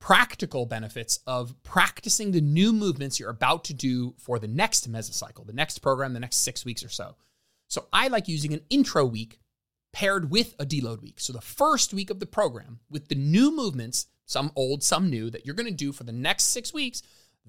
[0.00, 5.46] practical benefits of practicing the new movements you're about to do for the next mesocycle,
[5.46, 7.16] the next program, the next six weeks or so.
[7.68, 9.40] So I like using an intro week
[9.92, 11.20] paired with a deload week.
[11.20, 15.30] So the first week of the program with the new movements, some old, some new,
[15.30, 17.02] that you're going to do for the next six weeks,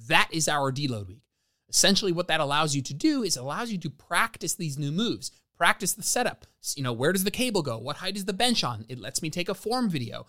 [0.07, 1.23] that is our deload week.
[1.69, 5.31] Essentially, what that allows you to do is allows you to practice these new moves,
[5.55, 6.47] practice the setup.
[6.75, 7.77] You know, where does the cable go?
[7.77, 8.85] What height is the bench on?
[8.89, 10.25] It lets me take a form video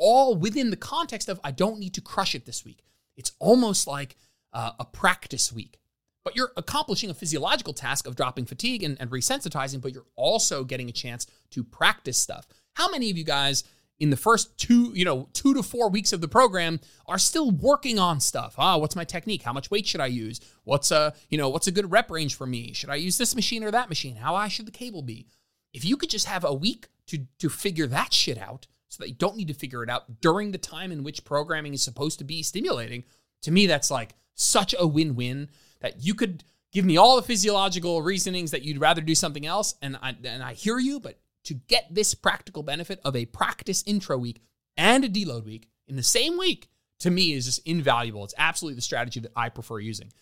[0.00, 2.82] all within the context of I don't need to crush it this week.
[3.16, 4.16] It's almost like
[4.52, 5.78] uh, a practice week.
[6.24, 10.64] But you're accomplishing a physiological task of dropping fatigue and, and resensitizing, but you're also
[10.64, 12.46] getting a chance to practice stuff.
[12.74, 13.64] How many of you guys
[14.00, 17.50] in the first two, you know, two to four weeks of the program are still
[17.50, 18.54] working on stuff.
[18.56, 19.42] Ah, what's my technique?
[19.42, 20.40] How much weight should I use?
[20.64, 22.72] What's a, you know, what's a good rep range for me?
[22.72, 24.16] Should I use this machine or that machine?
[24.16, 25.26] How high should the cable be?
[25.74, 29.08] If you could just have a week to to figure that shit out, so that
[29.08, 32.18] you don't need to figure it out during the time in which programming is supposed
[32.18, 33.04] to be stimulating.
[33.42, 35.48] To me, that's like such a win win
[35.80, 39.76] that you could give me all the physiological reasonings that you'd rather do something else.
[39.80, 43.82] And I, and I hear you, but to get this practical benefit of a practice
[43.86, 44.42] intro week
[44.76, 48.24] and a deload week in the same week, to me is just invaluable.
[48.24, 50.12] It's absolutely the strategy that I prefer using.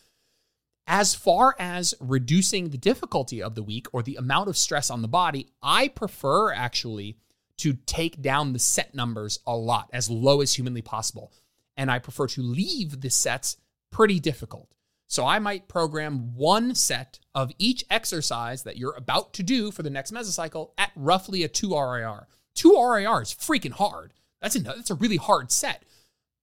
[0.87, 5.03] As far as reducing the difficulty of the week or the amount of stress on
[5.03, 7.19] the body, I prefer actually
[7.59, 11.33] to take down the set numbers a lot, as low as humanly possible.
[11.77, 13.57] And I prefer to leave the sets
[13.90, 14.75] pretty difficult.
[15.07, 19.83] So I might program one set of each exercise that you're about to do for
[19.83, 22.27] the next mesocycle at roughly a 2 RIR.
[22.55, 24.12] 2 RIR is freaking hard.
[24.42, 25.85] That's a, that's a really hard set.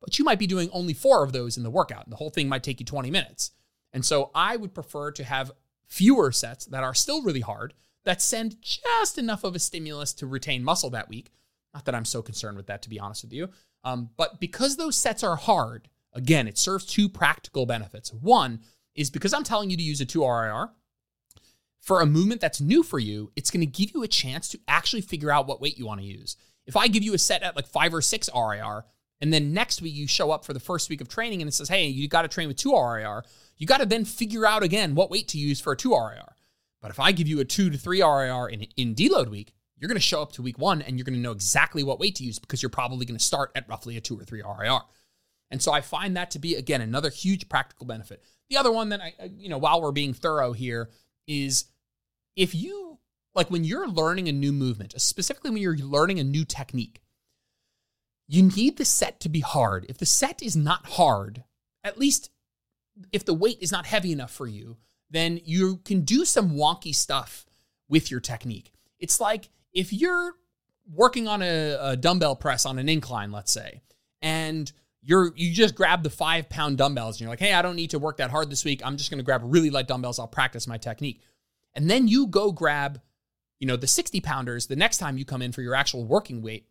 [0.02, 2.30] But you might be doing only four of those in the workout, and the whole
[2.30, 3.52] thing might take you 20 minutes.
[3.94, 5.52] And so I would prefer to have
[5.88, 7.74] fewer sets that are still really hard
[8.06, 11.32] that send just enough of a stimulus to retain muscle that week.
[11.74, 13.50] Not that I'm so concerned with that, to be honest with you.
[13.84, 18.14] Um, but because those sets are hard, again, it serves two practical benefits.
[18.14, 18.62] One
[18.96, 20.70] is because I'm telling you to use a 2 RIR,
[21.82, 24.60] for a movement that's new for you, it's going to give you a chance to
[24.68, 26.36] actually figure out what weight you want to use.
[26.66, 28.86] If I give you a set at like five or six RIR,
[29.22, 31.54] and then next week you show up for the first week of training and it
[31.54, 33.24] says, hey, you got to train with two RIR,
[33.58, 36.35] you got to then figure out again what weight to use for a two RIR.
[36.86, 39.88] But if I give you a two to three RIR in, in deload week, you're
[39.88, 42.14] going to show up to week one and you're going to know exactly what weight
[42.18, 44.82] to use because you're probably going to start at roughly a two or three RIR.
[45.50, 48.24] And so I find that to be, again, another huge practical benefit.
[48.52, 50.92] The other one that I, you know, while we're being thorough here
[51.28, 51.66] is
[52.36, 53.00] if you,
[53.34, 57.02] like when you're learning a new movement, specifically when you're learning a new technique,
[58.28, 59.88] you need the set to be hard.
[59.90, 61.46] If the set is not hard,
[61.84, 62.30] at least
[63.12, 64.78] if the weight is not heavy enough for you,
[65.10, 67.46] then you can do some wonky stuff
[67.88, 68.74] with your technique.
[69.00, 70.34] It's like if you're
[70.92, 73.82] working on a, a dumbbell press on an incline, let's say,
[74.22, 77.76] and you're you just grab the five pound dumbbells and you're like, hey, I don't
[77.76, 78.82] need to work that hard this week.
[78.84, 80.20] I'm just gonna grab really light dumbbells.
[80.20, 81.22] I'll practice my technique.
[81.74, 83.02] And then you go grab,
[83.60, 86.42] you know, the 60 pounders the next time you come in for your actual working
[86.42, 86.68] weight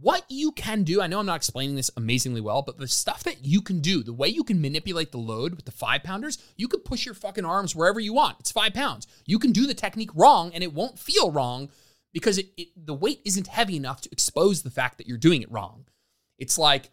[0.00, 3.22] what you can do, I know I'm not explaining this amazingly well, but the stuff
[3.24, 6.38] that you can do, the way you can manipulate the load with the five pounders,
[6.56, 8.36] you can push your fucking arms wherever you want.
[8.40, 9.06] It's five pounds.
[9.24, 11.70] You can do the technique wrong and it won't feel wrong
[12.12, 15.42] because it, it, the weight isn't heavy enough to expose the fact that you're doing
[15.42, 15.86] it wrong.
[16.38, 16.90] It's like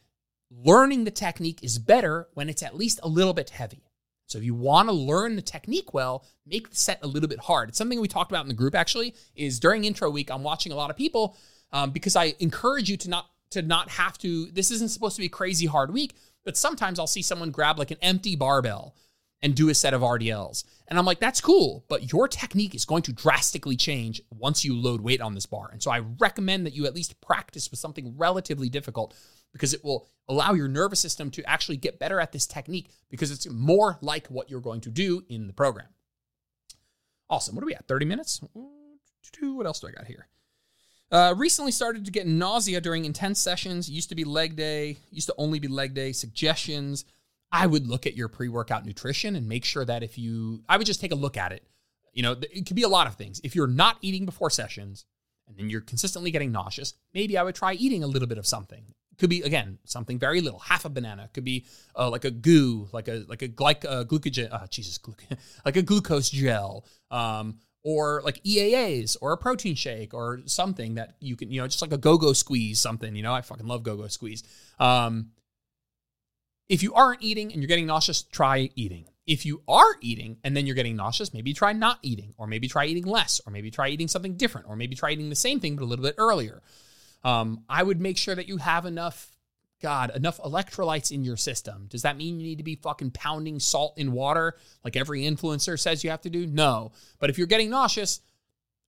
[0.50, 3.84] learning the technique is better when it's at least a little bit heavy.
[4.28, 7.40] So if you want to learn the technique well, make the set a little bit
[7.40, 7.70] hard.
[7.70, 10.72] It's something we talked about in the group actually is during intro week, I'm watching
[10.72, 11.36] a lot of people
[11.74, 14.46] um, because I encourage you to not to not have to.
[14.52, 17.78] This isn't supposed to be a crazy hard week, but sometimes I'll see someone grab
[17.78, 18.96] like an empty barbell
[19.42, 20.64] and do a set of RDLs.
[20.88, 24.74] And I'm like, that's cool, but your technique is going to drastically change once you
[24.74, 25.70] load weight on this bar.
[25.72, 29.14] And so I recommend that you at least practice with something relatively difficult
[29.52, 33.32] because it will allow your nervous system to actually get better at this technique because
[33.32, 35.88] it's more like what you're going to do in the program.
[37.30, 37.56] Awesome.
[37.56, 37.88] What are we at?
[37.88, 38.40] 30 minutes?
[39.42, 40.28] What else do I got here?
[41.14, 43.88] Uh, recently started to get nausea during intense sessions.
[43.88, 44.98] Used to be leg day.
[45.12, 46.12] Used to only be leg day.
[46.12, 47.06] Suggestions.
[47.52, 50.78] I would look at your pre workout nutrition and make sure that if you, I
[50.78, 51.64] would just take a look at it.
[52.14, 53.40] You know, it could be a lot of things.
[53.44, 55.06] If you're not eating before sessions
[55.48, 58.48] and then you're consistently getting nauseous, maybe I would try eating a little bit of
[58.48, 58.84] something.
[59.20, 61.30] Could be again something very little, half a banana.
[61.32, 64.52] Could be uh, like a goo, like a like a glyc uh, glucogen.
[64.52, 66.86] Uh, Jesus, gluc- like a glucose gel.
[67.12, 71.68] Um, or like EAAs or a protein shake or something that you can, you know,
[71.68, 74.44] just like a go-go squeeze, something, you know, I fucking love go-go squeeze.
[74.80, 75.32] Um,
[76.70, 79.06] if you aren't eating and you're getting nauseous, try eating.
[79.28, 82.68] If you are eating and then you're getting nauseous, maybe try not eating, or maybe
[82.68, 85.60] try eating less, or maybe try eating something different, or maybe try eating the same
[85.60, 86.62] thing but a little bit earlier.
[87.24, 89.33] Um, I would make sure that you have enough,
[89.84, 91.88] God, enough electrolytes in your system.
[91.90, 95.78] Does that mean you need to be fucking pounding salt in water like every influencer
[95.78, 96.48] says you have to do?
[96.48, 96.94] No.
[97.20, 98.22] But if you're getting nauseous,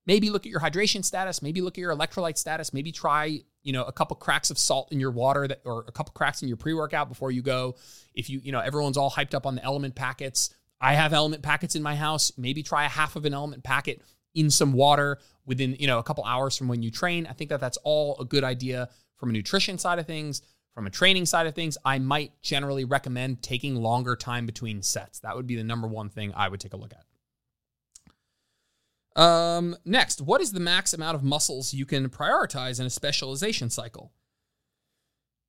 [0.05, 3.73] maybe look at your hydration status, maybe look at your electrolyte status, maybe try, you
[3.73, 6.47] know, a couple cracks of salt in your water that or a couple cracks in
[6.47, 7.75] your pre-workout before you go.
[8.13, 10.55] If you, you know, everyone's all hyped up on the LMNT packets.
[10.79, 12.31] I have LMNT packets in my house.
[12.37, 14.01] Maybe try a half of an LMNT packet
[14.33, 17.27] in some water within, you know, a couple hours from when you train.
[17.27, 20.41] I think that that's all a good idea from a nutrition side of things.
[20.75, 25.19] From a training side of things, I might generally recommend taking longer time between sets.
[25.19, 29.21] That would be the number one thing I would take a look at.
[29.21, 33.69] Um, next, what is the max amount of muscles you can prioritize in a specialization
[33.69, 34.11] cycle?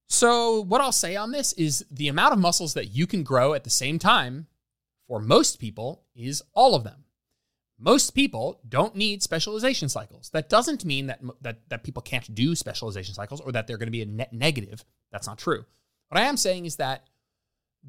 [0.09, 3.55] So, what I'll say on this is the amount of muscles that you can grow
[3.55, 4.47] at the same time
[5.09, 7.06] for most people is all of them.
[7.79, 10.31] Most people don't need specialization cycles.
[10.31, 13.89] That doesn't mean that, that, that people can't do specialization cycles or that they're going
[13.89, 14.85] to be a net negative.
[15.13, 15.65] That's not true.
[16.09, 17.07] What I am saying is that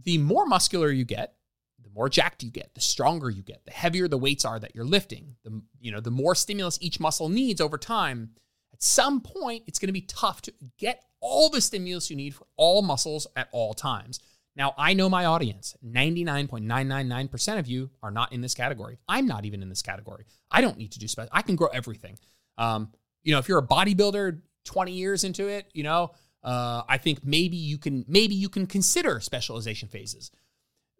[0.03, 1.35] the more muscular you get,
[1.81, 4.75] the more jacked you get, the stronger you get, the heavier the weights are that
[4.75, 8.31] you're lifting, the you know, the more stimulus each muscle needs over time.
[8.73, 12.35] At some point, it's going to be tough to get all the stimulus you need
[12.35, 14.19] for all muscles at all times.
[14.57, 15.77] Now, I know my audience.
[15.85, 18.97] 99.999% of you are not in this category.
[19.07, 20.25] I'm not even in this category.
[20.51, 21.29] I don't need to do special.
[21.31, 22.17] I can grow everything.
[22.57, 22.91] Um,
[23.23, 26.11] you know, if you're a bodybuilder 20 years into it, you know,
[26.43, 30.31] uh, I think maybe you can maybe you can consider specialization phases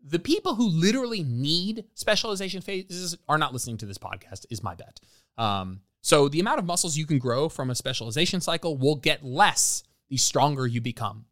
[0.04, 4.76] the people who literally need specialization phases are not listening to this podcast, is my
[4.76, 5.00] bet.
[5.38, 9.24] Um, so the amount of muscles you can grow from a specialization cycle will get
[9.24, 11.26] less the stronger you become.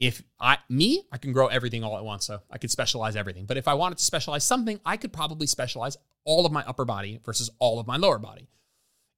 [0.00, 3.46] If I me, I can grow everything all at once, so I could specialize everything.
[3.46, 6.84] But if I wanted to specialize something, I could probably specialize all of my upper
[6.84, 8.48] body versus all of my lower body.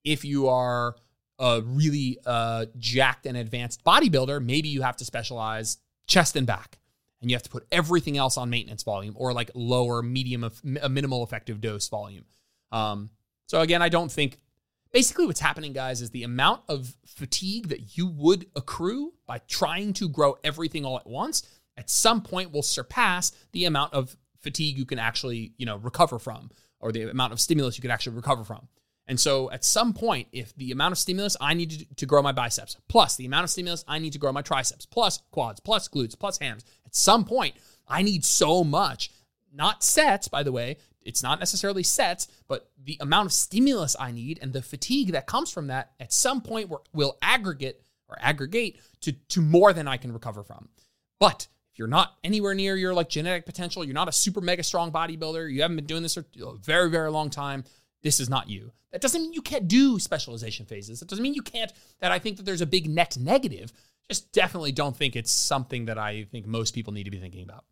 [0.04, 0.96] If you are
[1.38, 6.78] a really uh, jacked and advanced bodybuilder, maybe you have to specialize chest and back
[7.20, 10.60] and you have to put everything else on maintenance volume or like lower medium of
[10.82, 12.24] a minimal effective dose volume.
[12.72, 13.10] Um,
[13.46, 14.38] so again, I don't think
[14.92, 19.92] basically what's happening, guys, is the amount of fatigue that you would accrue by trying
[19.94, 21.42] to grow everything all at once
[21.80, 26.18] at some point will surpass the amount of fatigue you can actually, you know, recover
[26.18, 28.68] from or the amount of stimulus you can actually recover from.
[29.06, 32.32] And so at some point, if the amount of stimulus I need to, grow my
[32.32, 35.88] biceps, plus the amount of stimulus I need to grow my triceps, plus quads, plus
[35.88, 37.56] glutes, plus hams, at some point,
[37.88, 39.10] I need so much,
[39.52, 40.76] not sets, by the way.
[41.02, 45.26] It's not necessarily sets, but the amount of stimulus I need and the fatigue that
[45.26, 49.96] comes from that at some point will aggregate or aggregate to, to more than I
[49.96, 50.68] can recover from.
[51.18, 54.62] But if you're not anywhere near your like genetic potential, you're not a super mega
[54.62, 57.64] strong bodybuilder, you haven't been doing this for a very, very long time,
[58.02, 58.72] this is not you.
[58.92, 61.00] That doesn't mean you can't do specialization phases.
[61.00, 63.72] That doesn't mean you can't, that I think that there's a big net negative.
[64.08, 67.44] Just definitely don't think it's something that I think most people need to be thinking
[67.44, 67.64] about.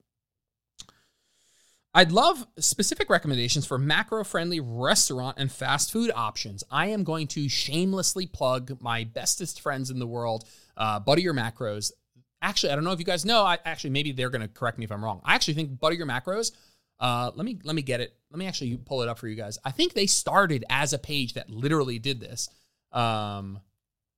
[1.94, 6.62] I'd love specific recommendations for macro friendly restaurant and fast food options.
[6.70, 10.44] I am going to shamelessly plug my bestest friends in the world,
[10.76, 11.92] uh, Butter Your Macros.
[12.40, 13.42] Actually, I don't know if you guys know.
[13.42, 15.20] I actually maybe they're going to correct me if I'm wrong.
[15.24, 16.52] I actually think Butter Your Macros
[17.00, 18.14] uh, let me let me get it.
[18.30, 19.58] Let me actually pull it up for you guys.
[19.64, 22.48] I think they started as a page that literally did this.
[22.92, 23.60] Um,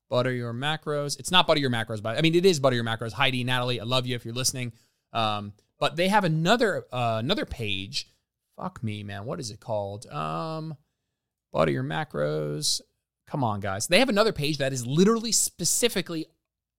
[0.09, 1.19] butter your macros.
[1.19, 3.13] It's not butter your macros, but I mean it is butter your macros.
[3.13, 4.73] Heidi, Natalie, I love you if you're listening.
[5.13, 8.09] Um, but they have another uh, another page.
[8.57, 9.25] Fuck me, man.
[9.25, 10.07] What is it called?
[10.07, 10.77] Um,
[11.53, 12.81] your macros.
[13.27, 13.89] Come on, guys.
[13.89, 16.27] They have another page that is literally specifically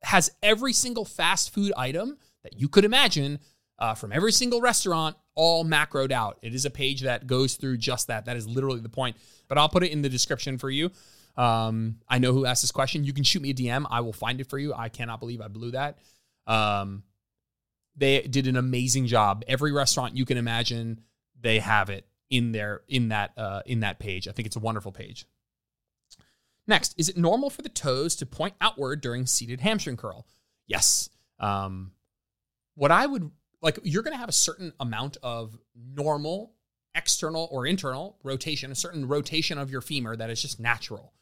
[0.03, 3.39] has every single fast food item that you could imagine
[3.79, 6.37] uh, from every single restaurant, all macroed out.
[6.41, 8.25] It is a page that goes through just that.
[8.25, 9.17] That is literally the point.
[9.47, 10.91] But I'll put it in the description for you.
[11.35, 13.03] Um, I know who asked this question.
[13.03, 13.85] You can shoot me a DM.
[13.89, 14.73] I will find it for you.
[14.73, 15.97] I cannot believe I blew that.
[16.45, 17.03] Um,
[17.95, 19.43] they did an amazing job.
[19.47, 21.01] Every restaurant you can imagine,
[21.39, 24.27] they have it in there in that uh, in that page.
[24.27, 25.25] I think it's a wonderful page.
[26.67, 30.25] Next, is it normal for the toes to point outward during seated hamstring curl?
[30.67, 31.09] Yes.
[31.39, 31.91] Um,
[32.75, 33.31] what I would
[33.61, 36.53] like, you're going to have a certain amount of normal
[36.95, 41.13] external or internal rotation, a certain rotation of your femur that is just natural.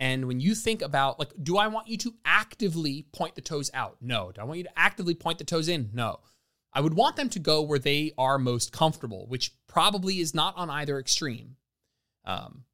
[0.00, 3.70] And when you think about, like, do I want you to actively point the toes
[3.72, 3.96] out?
[4.00, 4.32] No.
[4.32, 5.90] Do I want you to actively point the toes in?
[5.92, 6.20] No.
[6.72, 10.56] I would want them to go where they are most comfortable, which probably is not
[10.56, 11.56] on either extreme.
[12.24, 12.64] Um,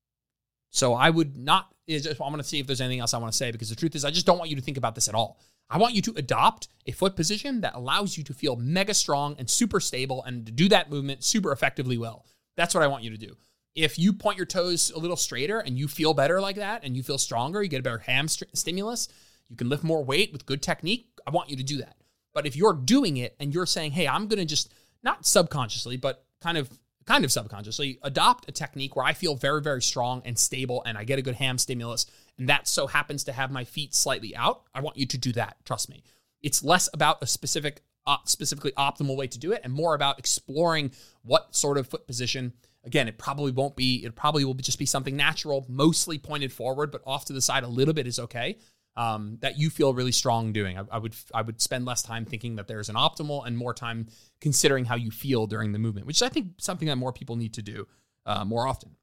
[0.70, 1.68] so I would not.
[1.88, 3.76] Just, I'm going to see if there's anything else I want to say because the
[3.76, 5.38] truth is, I just don't want you to think about this at all.
[5.68, 9.36] I want you to adopt a foot position that allows you to feel mega strong
[9.38, 12.24] and super stable and to do that movement super effectively well.
[12.56, 13.36] That's what I want you to do.
[13.74, 16.96] If you point your toes a little straighter and you feel better like that and
[16.96, 19.08] you feel stronger, you get a better ham st- stimulus,
[19.48, 21.96] you can lift more weight with good technique, I want you to do that.
[22.32, 25.96] But if you're doing it and you're saying, "Hey, I'm going to just not subconsciously,
[25.96, 26.70] but kind of
[27.06, 30.96] kind of subconsciously adopt a technique where I feel very very strong and stable and
[30.96, 32.06] I get a good ham stimulus
[32.40, 35.30] and that so happens to have my feet slightly out, I want you to do
[35.32, 36.02] that, trust me.
[36.42, 40.18] It's less about a specific uh, specifically optimal way to do it and more about
[40.18, 40.90] exploring
[41.22, 42.52] what sort of foot position
[42.84, 46.90] again it probably won't be it probably will just be something natural mostly pointed forward
[46.90, 48.56] but off to the side a little bit is okay
[48.96, 50.78] um, that you feel really strong doing.
[50.78, 53.72] I, I, would I would spend less time thinking that there's an optimal and more
[53.72, 54.08] time
[54.40, 57.36] considering how you feel during the movement, which is I think something that more people
[57.36, 57.86] need to do
[58.26, 58.96] uh, more often.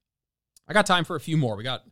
[0.68, 1.55] I got time for a few more.
[1.55, 1.84] We got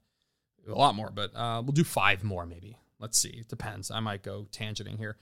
[0.68, 2.78] a lot more, but uh, we'll do five more maybe.
[3.00, 3.30] Let's see.
[3.30, 3.92] It depends.
[3.92, 5.18] I might go tangenting here.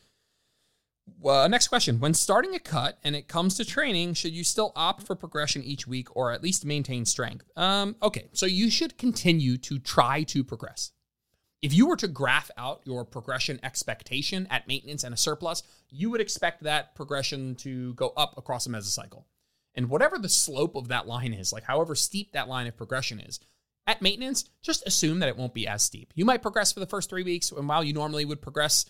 [1.24, 2.00] Uh, next question.
[2.00, 5.64] When starting a cut and it comes to training, should you still opt for progression
[5.64, 7.50] each week or at least maintain strength?
[7.56, 10.92] Um, okay, so you should continue to try to progress.
[11.62, 16.10] If you were to graph out your progression expectation at maintenance and a surplus, you
[16.10, 19.24] would expect that progression to go up across a mesocycle.
[19.74, 23.20] And whatever the slope of that line is, like however steep that line of progression
[23.22, 23.40] is,
[23.88, 26.12] at maintenance, just assume that it won't be as steep.
[26.16, 28.86] You might progress for the first three weeks, and while you normally would progress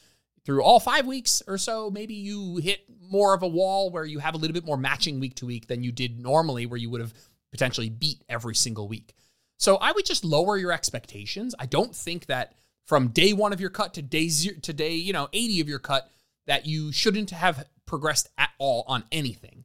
[0.46, 4.20] through all five weeks or so, maybe you hit more of a wall where you
[4.20, 6.89] have a little bit more matching week to week than you did normally, where you
[6.89, 7.14] would have
[7.52, 9.14] potentially beat every single week.
[9.58, 11.56] So I would just lower your expectations.
[11.58, 14.94] I don't think that from day one of your cut to day zero to day,
[14.96, 16.10] you know, 80 of your cut
[16.48, 19.64] that you shouldn't have progressed at all on anything.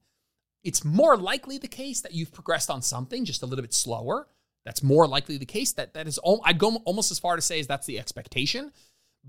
[0.62, 4.28] It's more likely the case that you've progressed on something just a little bit slower.
[4.64, 5.72] That's more likely the case.
[5.72, 8.70] That that is, I'd go almost as far to say as that's the expectation.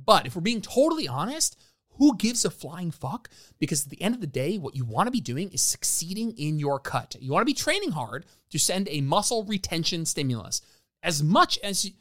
[0.05, 1.57] But if we're being totally honest,
[1.97, 3.29] who gives a flying fuck?
[3.59, 6.31] Because at the end of the day, what you want to be doing is succeeding
[6.37, 7.15] in your cut.
[7.19, 10.61] You want to be training hard to send a muscle retention stimulus.
[11.03, 11.91] As much as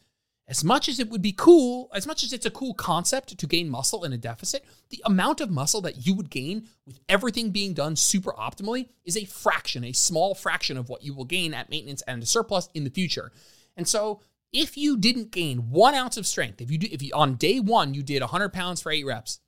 [0.49, 3.47] as much as it would be cool, as much as it's a cool concept to
[3.47, 7.51] gain muscle in a deficit, the amount of muscle that you would gain with everything
[7.51, 11.53] being done super optimally is a fraction, a small fraction of what you will gain
[11.53, 13.31] at maintenance and a surplus in the future.
[13.77, 14.23] And so,
[14.53, 17.61] if you didn't gain one ounce of strength, if you do, if you on day
[17.61, 19.41] one you did 100 pounds for eight reps,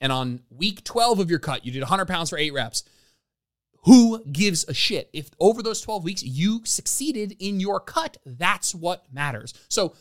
[0.00, 2.84] and on week 12 of your cut you did 100 pounds for eight reps,
[3.84, 5.08] who gives a shit?
[5.12, 9.54] If over those 12 weeks you succeeded in your cut, that's what matters.
[9.68, 9.94] So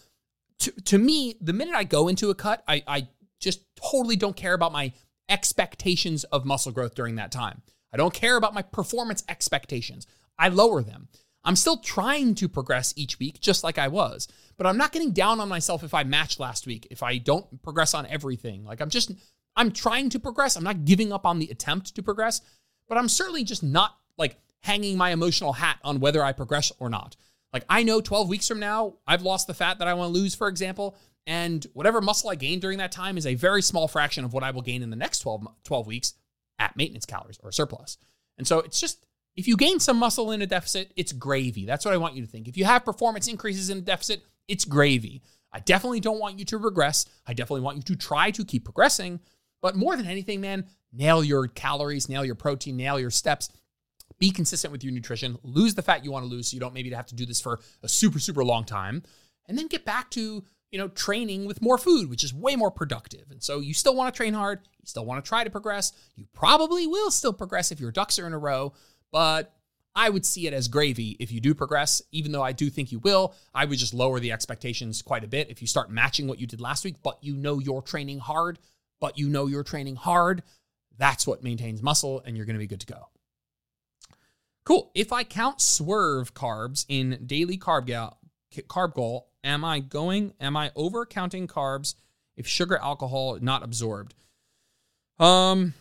[0.60, 3.08] to, to me, the minute I go into a cut, I, I
[3.40, 4.94] just totally don't care about my
[5.30, 7.62] expectations of muscle growth during that time.
[7.94, 10.08] I don't care about my performance expectations.
[10.38, 11.08] I lower them.
[11.46, 14.28] I'm still trying to progress each week, just like I was,
[14.58, 17.62] but I'm not getting down on myself if I match last week, if I don't
[17.62, 18.66] progress on everything.
[18.66, 19.12] Like I'm just,
[19.56, 20.56] I'm trying to progress.
[20.56, 22.42] I'm not giving up on the attempt to progress,
[22.90, 26.90] but I'm certainly just not like hanging my emotional hat on whether I progress or
[26.90, 27.16] not.
[27.54, 30.20] Like I know 12 weeks from now, I've lost the fat that I want to
[30.20, 33.88] lose, for example, and whatever muscle I gain during that time is a very small
[33.88, 36.14] fraction of what I will gain in the next 12, 12 weeks
[36.60, 37.98] at maintenance calories or surplus.
[38.38, 39.06] And so it's just,
[39.36, 41.66] if you gain some muscle in a deficit, it's gravy.
[41.66, 42.48] That's what I want you to think.
[42.48, 45.22] If you have performance increases in a deficit, it's gravy.
[45.52, 47.06] I definitely don't want you to regress.
[47.26, 49.20] I definitely want you to try to keep progressing.
[49.62, 53.50] But more than anything, man, nail your calories, nail your protein, nail your steps,
[54.20, 56.74] be consistent with your nutrition, lose the fat you want to lose so you don't
[56.74, 59.04] maybe have to do this for a super, super long time,
[59.48, 62.72] and then get back to, you know, training with more food, which is way more
[62.72, 63.32] productive.
[63.32, 65.94] And so you still want to train hard, you still want to try to progress.
[66.16, 68.74] You probably will still progress if your ducks are in a row,
[69.12, 69.56] but
[69.96, 72.92] I would see it as gravy if you do progress, even though I do think
[72.92, 73.34] you will.
[73.54, 76.48] I would just lower the expectations quite a bit if you start matching what you
[76.48, 78.60] did last week, but you know you're training hard,
[79.00, 80.44] but you know you're training hard.
[80.98, 83.08] That's what maintains muscle, and you're going to be good to go.
[84.66, 84.92] Cool.
[84.96, 88.18] If I count swerve carbs in daily carb, gal-
[88.52, 91.96] carb goal, am I going, am I over counting carbs
[92.36, 94.14] if sugar alcohol not absorbed?
[95.20, 95.74] Um,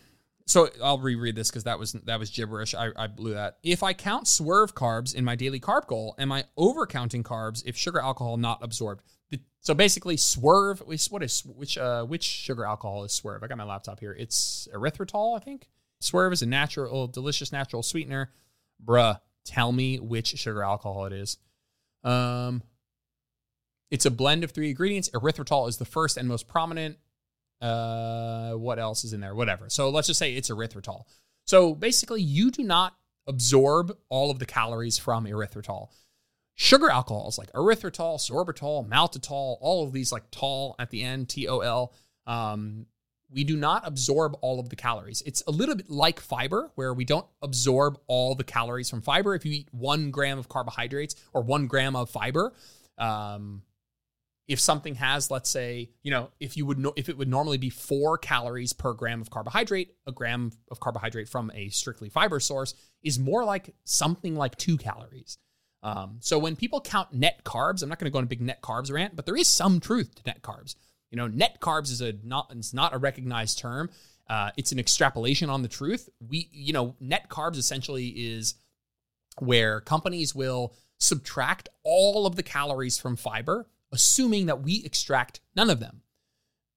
[0.47, 2.75] so I'll reread this because that was that was gibberish.
[2.75, 3.57] I, I blew that.
[3.63, 7.75] If I count swerve carbs in my daily carb goal, am I overcounting carbs if
[7.75, 9.01] sugar alcohol not absorbed?
[9.65, 10.83] So basically, Swerve.
[11.09, 11.75] What is which?
[11.75, 13.43] Uh, which sugar alcohol is Swerve?
[13.43, 14.13] I got my laptop here.
[14.13, 15.69] It's erythritol, I think.
[15.99, 18.31] Swerve is a natural, delicious natural sweetener.
[18.83, 21.37] Bruh, tell me which sugar alcohol it is.
[22.03, 22.61] Um,
[23.89, 25.09] it's a blend of three ingredients.
[25.09, 26.97] Erythritol is the first and most prominent.
[27.61, 29.33] Uh, what else is in there?
[29.33, 29.69] Whatever.
[29.69, 31.03] So let's just say it's erythritol.
[31.45, 32.95] So basically, you do not
[33.27, 35.89] absorb all of the calories from erythritol.
[36.55, 41.47] Sugar alcohols like erythritol, sorbitol, maltitol, all of these like tol at the end, T
[41.47, 41.93] O L,
[42.27, 42.85] um,
[43.29, 45.21] we do not absorb all of the calories.
[45.25, 49.35] It's a little bit like fiber, where we don't absorb all the calories from fiber.
[49.35, 52.53] If you eat one gram of carbohydrates or one gram of fiber,
[52.97, 53.63] um,
[54.47, 57.57] if something has, let's say, you know, if you would no, if it would normally
[57.57, 62.39] be four calories per gram of carbohydrate, a gram of carbohydrate from a strictly fiber
[62.39, 65.37] source is more like something like two calories.
[65.81, 68.41] Um, so when people count net carbs, I'm not going to go on a big
[68.41, 70.75] net carbs rant, but there is some truth to net carbs.
[71.11, 73.89] You know, net carbs is a not it's not a recognized term.
[74.27, 76.09] Uh, it's an extrapolation on the truth.
[76.27, 78.55] We, you know, net carbs essentially is
[79.39, 85.69] where companies will subtract all of the calories from fiber assuming that we extract none
[85.69, 86.01] of them.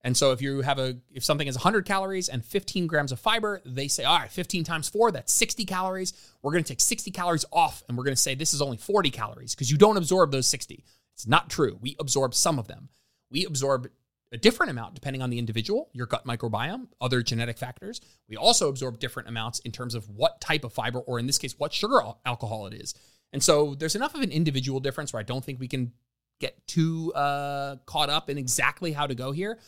[0.03, 3.19] And so if you have a if something is 100 calories and 15 grams of
[3.19, 6.13] fiber, they say, all right, 15 times 4, that's 60 calories.
[6.41, 8.77] We're going to take 60 calories off and we're going to say this is only
[8.77, 10.85] 40 calories because you don't absorb those 60.
[11.15, 11.79] It's not true.
[11.81, 12.89] We absorb some of them.
[13.31, 13.91] We absorb
[14.31, 18.01] a different amount depending on the individual, your gut microbiome, other genetic factors.
[18.29, 21.39] We also absorb different amounts in terms of what type of fiber or in this
[21.39, 22.95] case what sugar alcohol it is.
[23.33, 25.93] And so there's enough of an individual difference where I don't think we can
[26.41, 29.59] get too uh, caught up in exactly how to go here.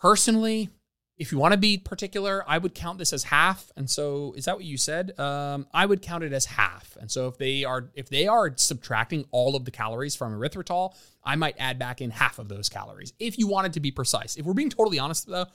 [0.00, 0.70] Personally,
[1.16, 3.70] if you want to be particular, I would count this as half.
[3.76, 5.18] And so, is that what you said?
[5.18, 6.96] Um, I would count it as half.
[7.00, 10.94] And so, if they are if they are subtracting all of the calories from erythritol,
[11.22, 13.12] I might add back in half of those calories.
[13.18, 15.46] If you wanted to be precise, if we're being totally honest though,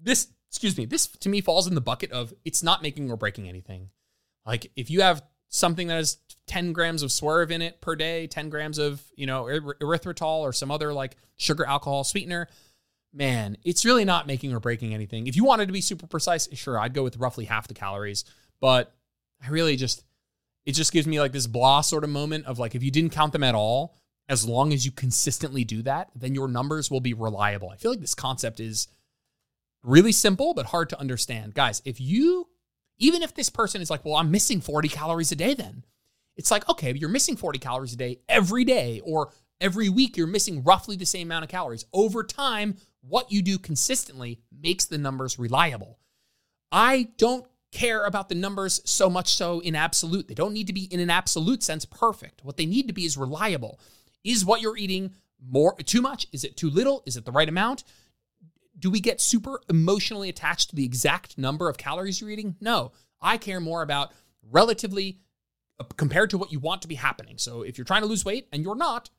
[0.00, 3.16] this excuse me, this to me falls in the bucket of it's not making or
[3.16, 3.90] breaking anything.
[4.46, 8.26] Like if you have something that has 10 grams of swerve in it per day,
[8.26, 12.48] 10 grams of, you know, erythritol or some other like sugar alcohol sweetener,
[13.12, 15.26] man, it's really not making or breaking anything.
[15.26, 18.24] If you wanted to be super precise, sure, I'd go with roughly half the calories,
[18.60, 18.94] but
[19.44, 20.04] I really just
[20.66, 23.10] it just gives me like this blah sort of moment of like if you didn't
[23.10, 23.96] count them at all,
[24.28, 27.70] as long as you consistently do that, then your numbers will be reliable.
[27.70, 28.86] I feel like this concept is
[29.82, 31.54] really simple but hard to understand.
[31.54, 32.48] Guys, if you
[33.00, 35.84] even if this person is like, well, I'm missing 40 calories a day then.
[36.36, 40.26] It's like, okay, you're missing 40 calories a day every day, or every week you're
[40.26, 41.84] missing roughly the same amount of calories.
[41.92, 45.98] Over time, what you do consistently makes the numbers reliable.
[46.70, 50.28] I don't care about the numbers so much so in absolute.
[50.28, 52.44] They don't need to be in an absolute sense perfect.
[52.44, 53.80] What they need to be is reliable.
[54.24, 55.14] Is what you're eating
[55.46, 56.26] more too much?
[56.32, 57.02] Is it too little?
[57.06, 57.84] Is it the right amount?
[58.80, 62.56] Do we get super emotionally attached to the exact number of calories you're eating?
[62.60, 62.92] No.
[63.20, 64.12] I care more about
[64.50, 65.20] relatively
[65.78, 67.36] uh, compared to what you want to be happening.
[67.38, 69.10] So if you're trying to lose weight and you're not,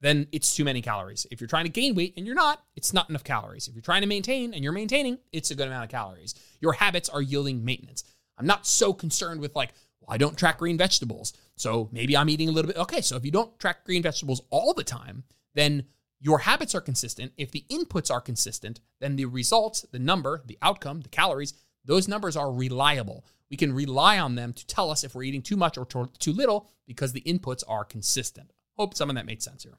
[0.00, 1.26] then it's too many calories.
[1.30, 3.66] If you're trying to gain weight and you're not, it's not enough calories.
[3.66, 6.34] If you're trying to maintain and you're maintaining, it's a good amount of calories.
[6.60, 8.04] Your habits are yielding maintenance.
[8.36, 11.32] I'm not so concerned with like, well, I don't track green vegetables.
[11.56, 12.78] So maybe I'm eating a little bit.
[12.78, 15.84] Okay, so if you don't track green vegetables all the time, then
[16.20, 17.32] your habits are consistent.
[17.36, 21.54] If the inputs are consistent, then the results, the number, the outcome, the calories,
[21.84, 23.24] those numbers are reliable.
[23.50, 26.32] We can rely on them to tell us if we're eating too much or too
[26.32, 28.52] little because the inputs are consistent.
[28.76, 29.78] Hope some of that made sense here.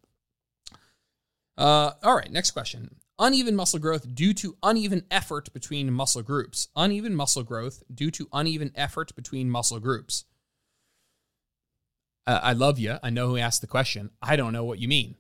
[1.58, 2.96] Uh, all right, next question.
[3.20, 6.70] Uneven muscle growth due to uneven effort between muscle groups.
[6.76, 10.24] Uneven muscle growth due to uneven effort between muscle groups.
[12.26, 12.98] Uh, I love you.
[13.04, 14.12] I know who asked the question.
[14.22, 15.16] I don't know what you mean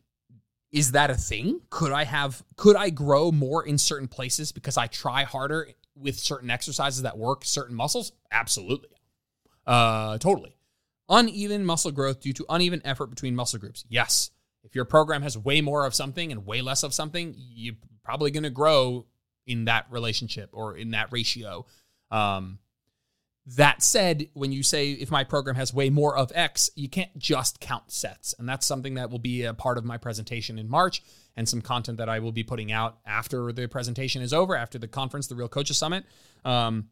[0.71, 1.61] is that a thing?
[1.69, 6.17] Could I have could I grow more in certain places because I try harder with
[6.17, 8.11] certain exercises that work certain muscles?
[8.31, 8.89] Absolutely.
[9.65, 10.55] Uh totally.
[11.09, 13.83] Uneven muscle growth due to uneven effort between muscle groups.
[13.89, 14.29] Yes.
[14.63, 18.29] If your program has way more of something and way less of something, you're probably
[18.29, 19.05] going to grow
[19.47, 21.65] in that relationship or in that ratio.
[22.11, 22.59] Um,
[23.45, 27.17] that said, when you say if my program has way more of X, you can't
[27.17, 28.35] just count sets.
[28.37, 31.01] And that's something that will be a part of my presentation in March
[31.35, 34.77] and some content that I will be putting out after the presentation is over, after
[34.77, 36.05] the conference, the Real Coaches Summit.
[36.45, 36.89] Um,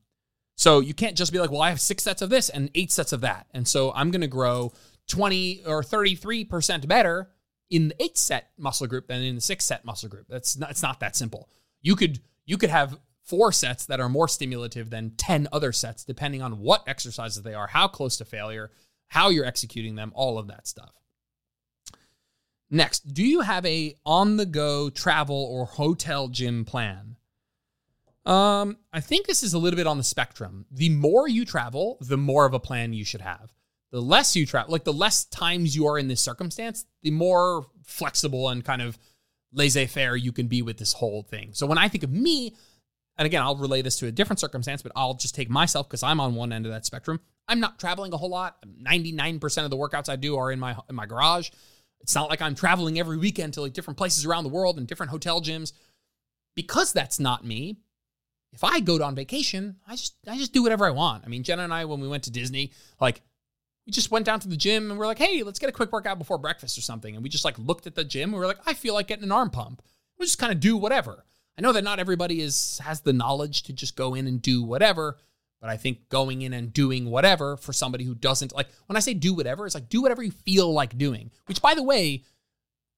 [0.55, 2.91] so you can't just be like, well, I have six sets of this and eight
[2.91, 3.47] sets of that.
[3.53, 4.73] And so I'm going to grow
[5.09, 7.29] 20 or 33% better
[7.69, 10.25] in the eight set muscle group than in the six set muscle group.
[10.27, 11.49] That's not, it's not that simple.
[11.81, 16.03] You could, you could have four sets that are more stimulative than 10 other sets,
[16.03, 18.71] depending on what exercises they are, how close to failure,
[19.09, 20.91] how you're executing them, all of that stuff.
[22.69, 27.15] Next, do you have a on the go travel or hotel gym plan?
[28.25, 30.65] Um, I think this is a little bit on the spectrum.
[30.69, 33.53] The more you travel, the more of a plan you should have.
[33.91, 37.65] The less you travel, like the less times you are in this circumstance, the more
[37.85, 38.97] flexible and kind of
[39.53, 41.51] laissez faire you can be with this whole thing.
[41.53, 42.53] So when I think of me,
[43.17, 46.03] and again, I'll relay this to a different circumstance, but I'll just take myself because
[46.03, 47.19] I'm on one end of that spectrum.
[47.47, 48.57] I'm not traveling a whole lot.
[48.81, 51.49] 99% of the workouts I do are in my in my garage.
[52.01, 54.87] It's not like I'm traveling every weekend to like different places around the world and
[54.87, 55.73] different hotel gyms.
[56.55, 57.77] Because that's not me,
[58.53, 61.23] if I go on vacation, I just I just do whatever I want.
[61.25, 63.21] I mean, Jenna and I, when we went to Disney, like
[63.85, 65.91] we just went down to the gym and we're like, hey, let's get a quick
[65.91, 67.13] workout before breakfast or something.
[67.15, 69.07] And we just like looked at the gym and we are like, I feel like
[69.07, 69.81] getting an arm pump.
[70.17, 71.23] We just kind of do whatever.
[71.57, 74.63] I know that not everybody is has the knowledge to just go in and do
[74.63, 75.17] whatever,
[75.59, 78.99] but I think going in and doing whatever for somebody who doesn't like when I
[78.99, 82.23] say do whatever, it's like do whatever you feel like doing, which by the way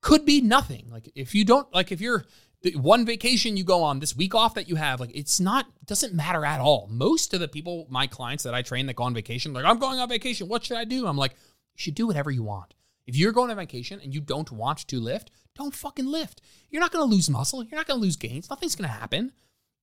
[0.01, 0.88] could be nothing.
[0.91, 2.26] Like if you don't like if you're
[2.62, 5.66] the one vacation you go on, this week off that you have, like it's not
[5.86, 6.89] doesn't matter at all.
[6.91, 9.80] Most of the people, my clients that I train that go on vacation, like I'm
[9.80, 10.49] going on vacation.
[10.49, 11.07] What should I do?
[11.07, 12.74] I'm like, you should do whatever you want.
[13.07, 16.41] If you're going on vacation and you don't want to lift, don't fucking lift.
[16.70, 17.64] You're not going to lose muscle.
[17.64, 18.50] You're not going to lose gains.
[18.50, 19.34] Nothing's going to happen.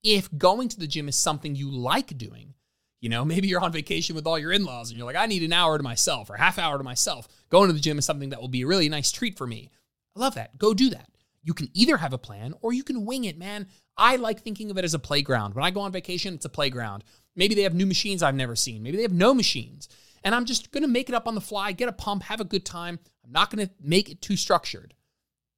[0.03, 2.53] If going to the gym is something you like doing,
[2.99, 5.27] you know, maybe you're on vacation with all your in laws and you're like, I
[5.27, 7.27] need an hour to myself or half hour to myself.
[7.49, 9.69] Going to the gym is something that will be a really nice treat for me.
[10.15, 10.57] I love that.
[10.57, 11.09] Go do that.
[11.43, 13.67] You can either have a plan or you can wing it, man.
[13.95, 15.53] I like thinking of it as a playground.
[15.53, 17.03] When I go on vacation, it's a playground.
[17.35, 18.83] Maybe they have new machines I've never seen.
[18.83, 19.87] Maybe they have no machines.
[20.23, 22.41] And I'm just going to make it up on the fly, get a pump, have
[22.41, 22.99] a good time.
[23.23, 24.93] I'm not going to make it too structured.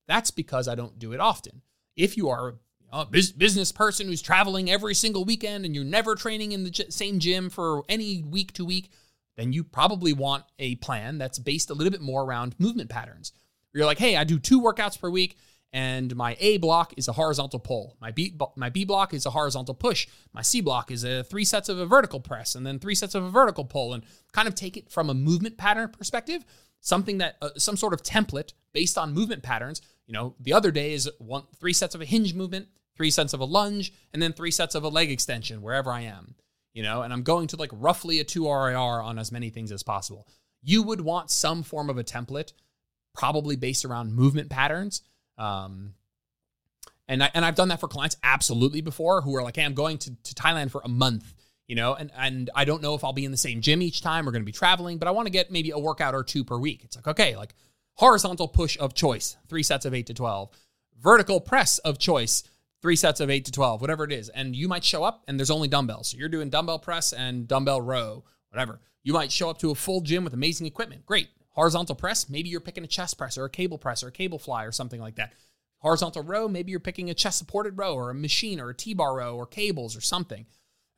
[0.10, 1.62] That's because I don't do it often.
[1.96, 2.56] If you are
[2.92, 7.20] a business person who's traveling every single weekend and you're never training in the same
[7.20, 8.92] gym for any week to week,
[9.38, 13.32] then you probably want a plan that's based a little bit more around movement patterns.
[13.74, 15.38] You're like, hey, I do two workouts per week
[15.72, 17.96] and my A block is a horizontal pull.
[18.02, 20.08] My B my B block is a horizontal push.
[20.34, 23.16] My C block is a three sets of a vertical press and then three sets
[23.16, 26.44] of a vertical pull and kind of take it from a movement pattern perspective,
[26.82, 29.82] something that uh, some sort of template based on movement patterns.
[30.10, 33.34] You know, the other day is one three sets of a hinge movement, three sets
[33.34, 36.36] of a lunge, and then three sets of a leg extension wherever I am.
[36.74, 39.72] You know, and I'm going to like roughly a 2 RIR on as many things
[39.72, 40.28] as possible.
[40.62, 42.54] You would want some form of a template
[43.14, 45.04] probably based around movement patterns
[45.40, 45.94] um,
[47.08, 49.74] and I, and I've done that for clients absolutely before who are like, hey, I'm
[49.74, 51.34] going to, to Thailand for a month,
[51.68, 54.02] you know, and and I don't know if I'll be in the same gym each
[54.02, 54.26] time.
[54.26, 56.44] We're going to be traveling, but I want to get maybe a workout or two
[56.44, 56.84] per week.
[56.84, 57.56] It's like okay, like
[58.00, 60.50] horizontal push of choice, three sets of eight to twelve,
[61.02, 62.44] vertical press of choice,
[62.82, 64.30] three sets of eight to twelve, whatever it is.
[64.30, 67.46] And you might show up and there's only dumbbells, so you're doing dumbbell press and
[67.46, 68.80] dumbbell row, whatever.
[69.04, 71.06] You might show up to a full gym with amazing equipment.
[71.06, 74.14] Great horizontal press, maybe you're picking a chest press or a cable press or a
[74.14, 75.34] cable fly or something like that.
[75.80, 78.94] Horizontal row, maybe you're picking a chest supported row or a machine or a T
[78.94, 80.46] bar row or cables or something.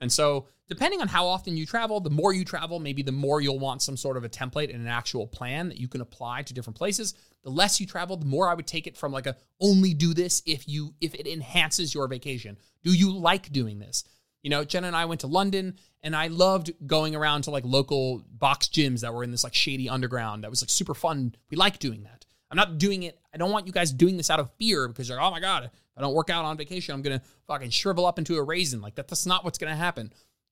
[0.01, 3.39] And so, depending on how often you travel, the more you travel, maybe the more
[3.39, 6.41] you'll want some sort of a template and an actual plan that you can apply
[6.41, 7.13] to different places.
[7.43, 10.13] The less you travel, the more I would take it from like a only do
[10.13, 12.57] this if you if it enhances your vacation.
[12.83, 14.03] Do you like doing this?
[14.43, 17.63] You know, Jenna and I went to London and I loved going around to like
[17.63, 20.43] local box gyms that were in this like shady underground.
[20.43, 21.35] That was like super fun.
[21.51, 22.25] We like doing that.
[22.49, 23.19] I'm not doing it.
[23.33, 25.71] I don't want you guys doing this out of fear because you're, oh my God,
[25.93, 28.81] if I don't work out on vacation, I'm gonna fucking shrivel up into a raisin.
[28.81, 30.11] Like that, that's not what's gonna happen.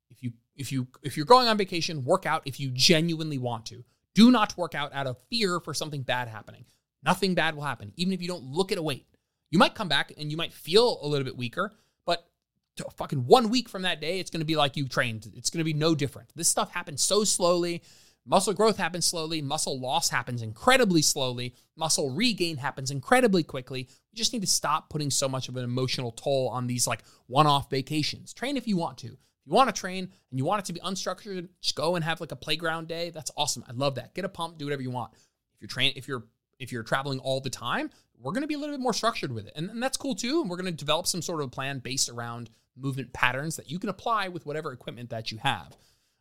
[0.10, 3.66] If you if you if you're going on vacation, work out if you genuinely want
[3.68, 3.84] to.
[4.16, 6.66] Do not work out out of fear for something bad happening.
[7.04, 9.06] Nothing bad will happen, even if you don't look at a weight.
[9.52, 11.72] You might come back and you might feel a little bit weaker,
[12.06, 12.28] but
[12.98, 15.32] fucking one week from that day, it's going to be like you trained.
[15.36, 16.30] It's going to be no different.
[16.36, 17.82] This stuff happens so slowly.
[18.30, 19.42] Muscle growth happens slowly.
[19.42, 21.56] Muscle loss happens incredibly slowly.
[21.76, 23.88] Muscle regain happens incredibly quickly.
[24.12, 27.04] You just need to stop putting so much of an emotional toll on these like
[27.26, 28.32] one off vacations.
[28.32, 29.08] Train if you want to.
[29.08, 32.06] If you want to train and you want it to be unstructured, just go and
[32.06, 33.10] have like a playground day.
[33.10, 33.66] That's awesome.
[33.68, 34.14] I love that.
[34.14, 35.12] Get a pump, do whatever you want.
[35.14, 36.26] If you're train, if you're
[36.60, 39.32] if you're traveling all the time, we're going to be a little bit more structured
[39.32, 39.54] with it.
[39.56, 40.42] And, and that's cool too.
[40.42, 43.80] And we're going to develop some sort of plan based around movement patterns that you
[43.80, 45.76] can apply with whatever equipment that you have.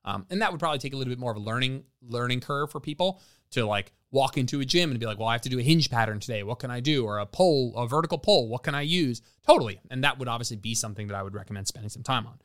[0.08, 2.70] Um, and that would probably take a little bit more of a learning learning curve
[2.70, 5.50] for people to like walk into a gym and be like, well, I have to
[5.50, 6.42] do a hinge pattern today.
[6.42, 7.04] What can I do?
[7.04, 8.48] Or a pole, a vertical pole.
[8.48, 9.20] What can I use?
[9.46, 9.80] Totally.
[9.90, 12.38] And that would obviously be something that I would recommend spending some time on.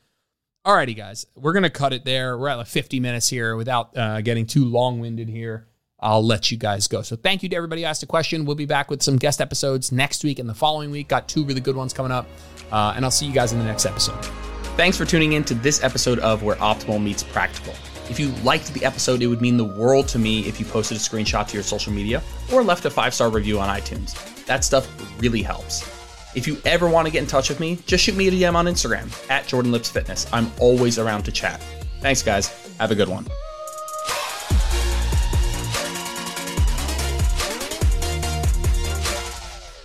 [0.66, 2.38] Alrighty, guys, we're gonna cut it there.
[2.38, 5.68] We're at like 50 minutes here without uh, getting too long winded here.
[6.00, 7.02] I'll let you guys go.
[7.02, 8.44] So thank you to everybody who asked a question.
[8.44, 11.08] We'll be back with some guest episodes next week and the following week.
[11.08, 12.28] Got two really good ones coming up.
[12.74, 14.53] Uh, and I'll see you guys in the next episode.
[14.76, 17.74] Thanks for tuning in to this episode of Where Optimal Meets Practical.
[18.10, 20.98] If you liked the episode, it would mean the world to me if you posted
[20.98, 24.46] a screenshot to your social media or left a five star review on iTunes.
[24.46, 24.88] That stuff
[25.22, 25.88] really helps.
[26.36, 28.56] If you ever want to get in touch with me, just shoot me a DM
[28.56, 30.26] on Instagram at Jordan Lips Fitness.
[30.34, 31.62] I'm always around to chat.
[32.02, 32.48] Thanks, guys.
[32.80, 33.28] Have a good one.